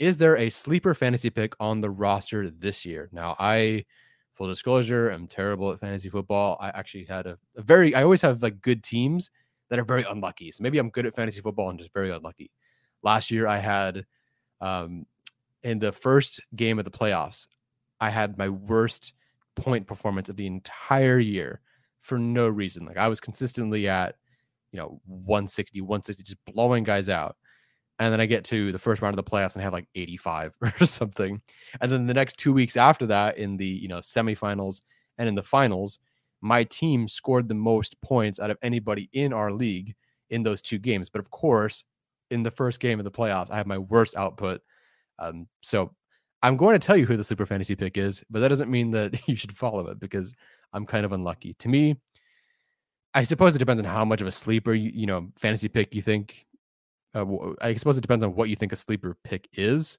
Is 0.00 0.16
there 0.16 0.38
a 0.38 0.48
sleeper 0.48 0.94
fantasy 0.94 1.28
pick 1.28 1.52
on 1.60 1.82
the 1.82 1.90
roster 1.90 2.48
this 2.48 2.86
year? 2.86 3.10
Now, 3.12 3.36
I, 3.38 3.84
full 4.32 4.48
disclosure, 4.48 5.10
I'm 5.10 5.26
terrible 5.26 5.70
at 5.70 5.78
fantasy 5.78 6.08
football. 6.08 6.56
I 6.58 6.70
actually 6.70 7.04
had 7.04 7.26
a, 7.26 7.38
a 7.54 7.60
very, 7.60 7.94
I 7.94 8.02
always 8.02 8.22
have 8.22 8.42
like 8.42 8.62
good 8.62 8.82
teams 8.82 9.30
that 9.68 9.78
are 9.78 9.84
very 9.84 10.04
unlucky. 10.04 10.52
So 10.52 10.62
maybe 10.62 10.78
I'm 10.78 10.88
good 10.88 11.04
at 11.04 11.14
fantasy 11.14 11.42
football 11.42 11.68
and 11.68 11.78
just 11.78 11.92
very 11.92 12.10
unlucky. 12.10 12.50
Last 13.02 13.30
year, 13.30 13.46
I 13.46 13.58
had, 13.58 14.06
um, 14.62 15.04
in 15.62 15.78
the 15.78 15.92
first 15.92 16.40
game 16.56 16.78
of 16.78 16.86
the 16.86 16.90
playoffs, 16.90 17.46
I 18.00 18.08
had 18.08 18.38
my 18.38 18.48
worst 18.48 19.12
point 19.54 19.86
performance 19.86 20.30
of 20.30 20.36
the 20.36 20.46
entire 20.46 21.18
year 21.18 21.60
for 22.00 22.18
no 22.18 22.48
reason. 22.48 22.86
Like 22.86 22.96
I 22.96 23.08
was 23.08 23.20
consistently 23.20 23.86
at, 23.86 24.16
you 24.72 24.78
know, 24.78 25.02
160, 25.04 25.82
160, 25.82 26.22
just 26.22 26.44
blowing 26.46 26.84
guys 26.84 27.10
out. 27.10 27.36
And 28.00 28.12
then 28.12 28.20
I 28.20 28.26
get 28.26 28.44
to 28.46 28.72
the 28.72 28.78
first 28.78 29.02
round 29.02 29.16
of 29.16 29.24
the 29.24 29.30
playoffs 29.30 29.54
and 29.54 29.62
have 29.62 29.74
like 29.74 29.86
85 29.94 30.54
or 30.62 30.86
something. 30.86 31.40
And 31.80 31.92
then 31.92 32.06
the 32.06 32.14
next 32.14 32.38
two 32.38 32.52
weeks 32.52 32.76
after 32.76 33.06
that, 33.06 33.38
in 33.38 33.56
the 33.56 33.66
you 33.66 33.88
know 33.88 33.98
semifinals 33.98 34.82
and 35.18 35.28
in 35.28 35.36
the 35.36 35.42
finals, 35.42 36.00
my 36.40 36.64
team 36.64 37.06
scored 37.06 37.48
the 37.48 37.54
most 37.54 38.00
points 38.00 38.40
out 38.40 38.50
of 38.50 38.58
anybody 38.62 39.08
in 39.12 39.32
our 39.32 39.52
league 39.52 39.94
in 40.30 40.42
those 40.42 40.62
two 40.62 40.78
games. 40.78 41.10
But 41.10 41.20
of 41.20 41.30
course, 41.30 41.84
in 42.30 42.42
the 42.42 42.50
first 42.50 42.80
game 42.80 42.98
of 42.98 43.04
the 43.04 43.10
playoffs, 43.10 43.50
I 43.50 43.56
have 43.58 43.66
my 43.66 43.78
worst 43.78 44.16
output. 44.16 44.62
Um, 45.18 45.46
so 45.60 45.94
I'm 46.42 46.56
going 46.56 46.78
to 46.78 46.84
tell 46.84 46.96
you 46.96 47.06
who 47.06 47.16
the 47.18 47.24
super 47.24 47.44
fantasy 47.44 47.76
pick 47.76 47.98
is, 47.98 48.24
but 48.30 48.40
that 48.40 48.48
doesn't 48.48 48.70
mean 48.70 48.90
that 48.92 49.20
you 49.28 49.36
should 49.36 49.56
follow 49.56 49.88
it 49.88 50.00
because 50.00 50.34
I'm 50.72 50.86
kind 50.86 51.04
of 51.04 51.12
unlucky. 51.12 51.54
To 51.54 51.68
me, 51.68 51.96
I 53.14 53.24
suppose 53.24 53.54
it 53.54 53.58
depends 53.58 53.80
on 53.80 53.86
how 53.86 54.04
much 54.04 54.20
of 54.20 54.26
a 54.26 54.32
sleeper 54.32 54.72
you, 54.72 54.90
you 54.94 55.06
know 55.06 55.28
fantasy 55.36 55.68
pick 55.68 55.94
you 55.94 56.02
think. 56.02 56.46
Uh, 57.14 57.24
I 57.60 57.74
suppose 57.74 57.98
it 57.98 58.02
depends 58.02 58.24
on 58.24 58.34
what 58.34 58.48
you 58.48 58.56
think 58.56 58.72
a 58.72 58.76
sleeper 58.76 59.16
pick 59.24 59.48
is. 59.54 59.98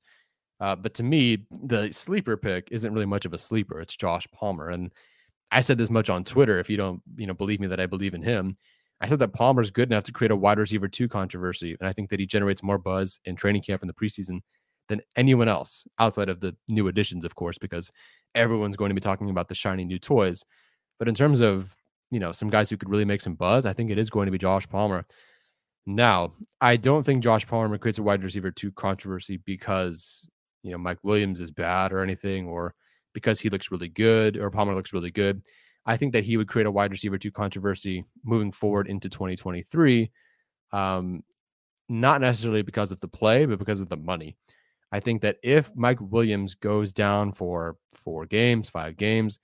Uh, 0.60 0.76
but 0.76 0.94
to 0.94 1.04
me, 1.04 1.46
the 1.64 1.92
sleeper 1.92 2.38
pick 2.38 2.68
isn't 2.72 2.94
really 2.94 3.06
much 3.06 3.26
of 3.26 3.34
a 3.34 3.40
sleeper. 3.40 3.80
It's 3.82 3.96
Josh 3.96 4.28
Palmer, 4.32 4.70
and 4.70 4.92
I 5.52 5.62
said 5.62 5.78
this 5.78 5.90
much 5.90 6.10
on 6.10 6.24
Twitter. 6.24 6.60
If 6.60 6.70
you 6.70 6.78
don't, 6.78 7.02
you 7.18 7.26
know, 7.26 7.34
believe 7.34 7.60
me 7.60 7.68
that 7.68 7.80
I 7.80 7.88
believe 7.88 8.14
in 8.14 8.22
him, 8.22 8.58
I 9.02 9.08
said 9.08 9.20
that 9.20 9.34
Palmer's 9.34 9.72
good 9.72 9.90
enough 9.90 10.04
to 10.04 10.12
create 10.12 10.32
a 10.32 10.36
wide 10.36 10.60
receiver 10.60 10.88
two 10.88 11.08
controversy, 11.08 11.76
and 11.80 11.90
I 11.90 11.94
think 11.94 12.12
that 12.12 12.20
he 12.20 12.28
generates 12.28 12.62
more 12.62 12.78
buzz 12.78 13.20
in 13.26 13.36
training 13.36 13.64
camp 13.64 13.82
in 13.82 13.88
the 13.88 13.94
preseason 13.94 14.42
than 14.88 15.02
anyone 15.16 15.48
else 15.48 15.88
outside 15.98 16.30
of 16.30 16.40
the 16.42 16.56
new 16.68 16.88
additions, 16.88 17.26
of 17.26 17.34
course, 17.34 17.58
because 17.58 17.92
everyone's 18.36 18.76
going 18.76 18.90
to 18.90 18.96
be 18.96 19.02
talking 19.02 19.30
about 19.32 19.48
the 19.48 19.56
shiny 19.56 19.84
new 19.84 19.98
toys. 19.98 20.46
But 21.00 21.08
in 21.08 21.16
terms 21.16 21.42
of 21.42 21.76
you 22.12 22.20
know 22.20 22.32
some 22.32 22.50
guys 22.52 22.70
who 22.70 22.78
could 22.78 22.90
really 22.90 23.06
make 23.06 23.22
some 23.22 23.34
buzz, 23.34 23.66
I 23.66 23.74
think 23.74 23.90
it 23.90 23.98
is 23.98 24.12
going 24.12 24.28
to 24.28 24.32
be 24.32 24.38
Josh 24.38 24.68
Palmer. 24.70 25.06
Now, 25.86 26.34
I 26.60 26.78
don't 26.78 27.04
think 27.04 27.24
Josh 27.24 27.48
Palmer 27.48 27.78
creates 27.78 27.98
a 27.98 28.04
wide 28.04 28.24
receiver 28.24 28.52
two 28.52 28.72
controversy 28.72 29.38
because 29.38 30.30
you 30.64 30.72
know 30.72 30.78
Mike 30.78 31.00
Williams 31.04 31.42
is 31.42 31.52
bad 31.52 31.92
or 31.92 32.02
anything, 32.02 32.48
or 32.48 32.76
because 33.14 33.40
he 33.40 33.50
looks 33.50 33.72
really 33.72 33.90
good 33.90 34.38
or 34.38 34.52
Palmer 34.52 34.76
looks 34.76 34.94
really 34.94 35.12
good. 35.12 35.42
I 35.86 35.98
think 35.98 36.14
that 36.14 36.24
he 36.24 36.38
would 36.38 36.48
create 36.48 36.68
a 36.68 36.72
wide 36.72 36.92
receiver 36.92 37.18
two 37.18 37.32
controversy 37.32 38.06
moving 38.24 38.52
forward 38.52 38.88
into 38.88 39.10
2023. 39.10 40.12
Um, 40.72 41.24
not 41.90 42.22
necessarily 42.22 42.62
because 42.62 42.92
of 42.92 43.00
the 43.02 43.08
play, 43.08 43.46
but 43.46 43.60
because 43.60 43.80
of 43.80 43.90
the 43.90 43.98
money. 43.98 44.38
I 44.92 45.00
think 45.00 45.22
that 45.22 45.38
if 45.44 45.76
Mike 45.76 46.00
Williams 46.00 46.56
goes 46.56 46.94
down 46.94 47.32
for 47.34 47.78
four 47.94 48.26
games, 48.26 48.70
five 48.70 48.98
games, 48.98 49.40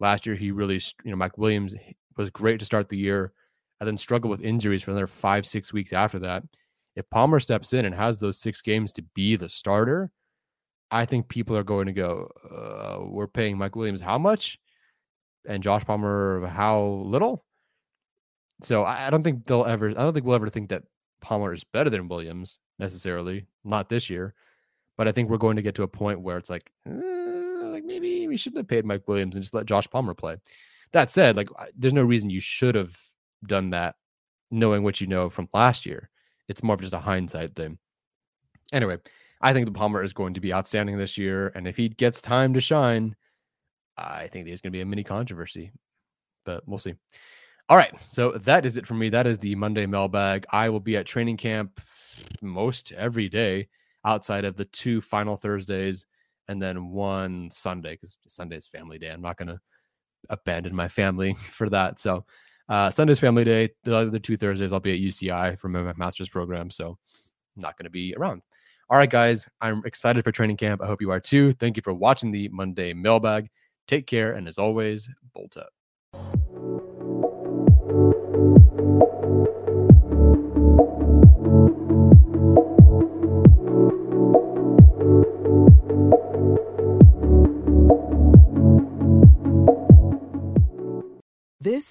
last 0.00 0.26
year 0.26 0.36
he 0.36 0.50
really, 0.50 0.80
you 1.04 1.10
know, 1.10 1.16
Mike 1.16 1.38
Williams 1.38 1.74
was 2.16 2.30
great 2.30 2.58
to 2.60 2.64
start 2.64 2.88
the 2.88 2.98
year 2.98 3.32
and 3.82 3.88
then 3.88 3.98
struggled 3.98 4.30
with 4.30 4.42
injuries 4.42 4.84
for 4.84 4.92
another 4.92 5.08
five, 5.08 5.44
six 5.44 5.72
weeks 5.72 5.92
after 5.92 6.20
that. 6.20 6.44
If 6.94 7.10
Palmer 7.10 7.40
steps 7.40 7.72
in 7.72 7.84
and 7.84 7.92
has 7.92 8.20
those 8.20 8.38
six 8.38 8.62
games 8.62 8.92
to 8.92 9.02
be 9.02 9.34
the 9.34 9.48
starter, 9.48 10.12
I 10.92 11.04
think 11.04 11.26
people 11.26 11.56
are 11.56 11.64
going 11.64 11.86
to 11.86 11.92
go, 11.92 12.30
uh, 12.48 13.04
we're 13.04 13.26
paying 13.26 13.58
Mike 13.58 13.74
Williams 13.74 14.00
how 14.00 14.18
much? 14.18 14.60
And 15.48 15.64
Josh 15.64 15.84
Palmer 15.84 16.46
how 16.46 17.02
little? 17.04 17.44
So 18.60 18.84
I 18.84 19.10
don't 19.10 19.24
think 19.24 19.46
they'll 19.46 19.64
ever, 19.64 19.90
I 19.90 19.94
don't 19.94 20.14
think 20.14 20.26
we'll 20.26 20.36
ever 20.36 20.48
think 20.48 20.68
that 20.68 20.84
Palmer 21.20 21.52
is 21.52 21.64
better 21.64 21.90
than 21.90 22.06
Williams 22.06 22.60
necessarily, 22.78 23.46
not 23.64 23.88
this 23.88 24.08
year. 24.08 24.32
But 24.96 25.08
I 25.08 25.12
think 25.12 25.28
we're 25.28 25.38
going 25.38 25.56
to 25.56 25.62
get 25.62 25.74
to 25.74 25.82
a 25.82 25.88
point 25.88 26.20
where 26.20 26.36
it's 26.36 26.50
like, 26.50 26.70
eh, 26.86 26.92
like 27.64 27.82
maybe 27.82 28.28
we 28.28 28.36
shouldn't 28.36 28.58
have 28.58 28.68
paid 28.68 28.84
Mike 28.84 29.08
Williams 29.08 29.34
and 29.34 29.42
just 29.42 29.54
let 29.54 29.66
Josh 29.66 29.90
Palmer 29.90 30.14
play. 30.14 30.36
That 30.92 31.10
said, 31.10 31.34
like 31.34 31.48
there's 31.76 31.92
no 31.92 32.04
reason 32.04 32.30
you 32.30 32.38
should 32.38 32.76
have 32.76 32.96
done 33.46 33.70
that, 33.70 33.96
knowing 34.50 34.82
what 34.82 35.00
you 35.00 35.06
know 35.06 35.30
from 35.30 35.48
last 35.52 35.86
year. 35.86 36.10
It's 36.48 36.62
more 36.62 36.74
of 36.74 36.80
just 36.80 36.94
a 36.94 36.98
hindsight 36.98 37.54
thing. 37.54 37.78
Anyway, 38.72 38.98
I 39.40 39.52
think 39.52 39.66
the 39.66 39.72
Palmer 39.72 40.02
is 40.02 40.12
going 40.12 40.34
to 40.34 40.40
be 40.40 40.52
outstanding 40.52 40.98
this 40.98 41.18
year, 41.18 41.52
and 41.54 41.66
if 41.66 41.76
he 41.76 41.88
gets 41.88 42.20
time 42.20 42.54
to 42.54 42.60
shine, 42.60 43.16
I 43.96 44.28
think 44.28 44.46
there's 44.46 44.60
going 44.60 44.72
to 44.72 44.76
be 44.76 44.80
a 44.80 44.86
mini 44.86 45.04
controversy, 45.04 45.72
but 46.44 46.66
we'll 46.66 46.78
see. 46.78 46.94
All 47.68 47.76
right, 47.76 47.92
so 48.02 48.32
that 48.32 48.66
is 48.66 48.76
it 48.76 48.86
for 48.86 48.94
me. 48.94 49.08
That 49.08 49.26
is 49.26 49.38
the 49.38 49.54
Monday 49.54 49.86
mailbag. 49.86 50.46
I 50.50 50.68
will 50.68 50.80
be 50.80 50.96
at 50.96 51.06
training 51.06 51.36
camp 51.36 51.80
most 52.40 52.92
every 52.92 53.28
day 53.28 53.68
outside 54.04 54.44
of 54.44 54.56
the 54.56 54.64
two 54.66 55.00
final 55.00 55.36
Thursdays 55.36 56.06
and 56.48 56.60
then 56.60 56.90
one 56.90 57.50
Sunday 57.50 57.92
because 57.92 58.16
Sunday 58.26 58.56
is 58.56 58.66
family 58.66 58.98
day. 58.98 59.08
I'm 59.08 59.22
not 59.22 59.36
going 59.36 59.48
to 59.48 59.60
abandon 60.28 60.74
my 60.74 60.88
family 60.88 61.34
for 61.52 61.68
that. 61.70 61.98
So 61.98 62.24
uh, 62.68 62.90
Sunday's 62.90 63.18
family 63.18 63.44
day. 63.44 63.70
The 63.84 63.96
other 63.96 64.18
two 64.18 64.36
Thursdays, 64.36 64.72
I'll 64.72 64.80
be 64.80 64.92
at 64.92 65.00
UCI 65.00 65.58
for 65.58 65.68
my 65.68 65.92
master's 65.96 66.28
program. 66.28 66.70
So 66.70 66.98
I'm 67.56 67.62
not 67.62 67.76
going 67.76 67.84
to 67.84 67.90
be 67.90 68.14
around. 68.16 68.42
All 68.90 68.98
right, 68.98 69.10
guys, 69.10 69.48
I'm 69.60 69.82
excited 69.86 70.22
for 70.22 70.32
training 70.32 70.56
camp. 70.56 70.82
I 70.82 70.86
hope 70.86 71.00
you 71.00 71.10
are 71.10 71.20
too. 71.20 71.54
Thank 71.54 71.76
you 71.76 71.82
for 71.82 71.94
watching 71.94 72.30
the 72.30 72.48
Monday 72.48 72.92
mailbag. 72.92 73.48
Take 73.88 74.06
care. 74.06 74.34
And 74.34 74.46
as 74.46 74.58
always, 74.58 75.08
bolt 75.34 75.56
up. 75.56 75.70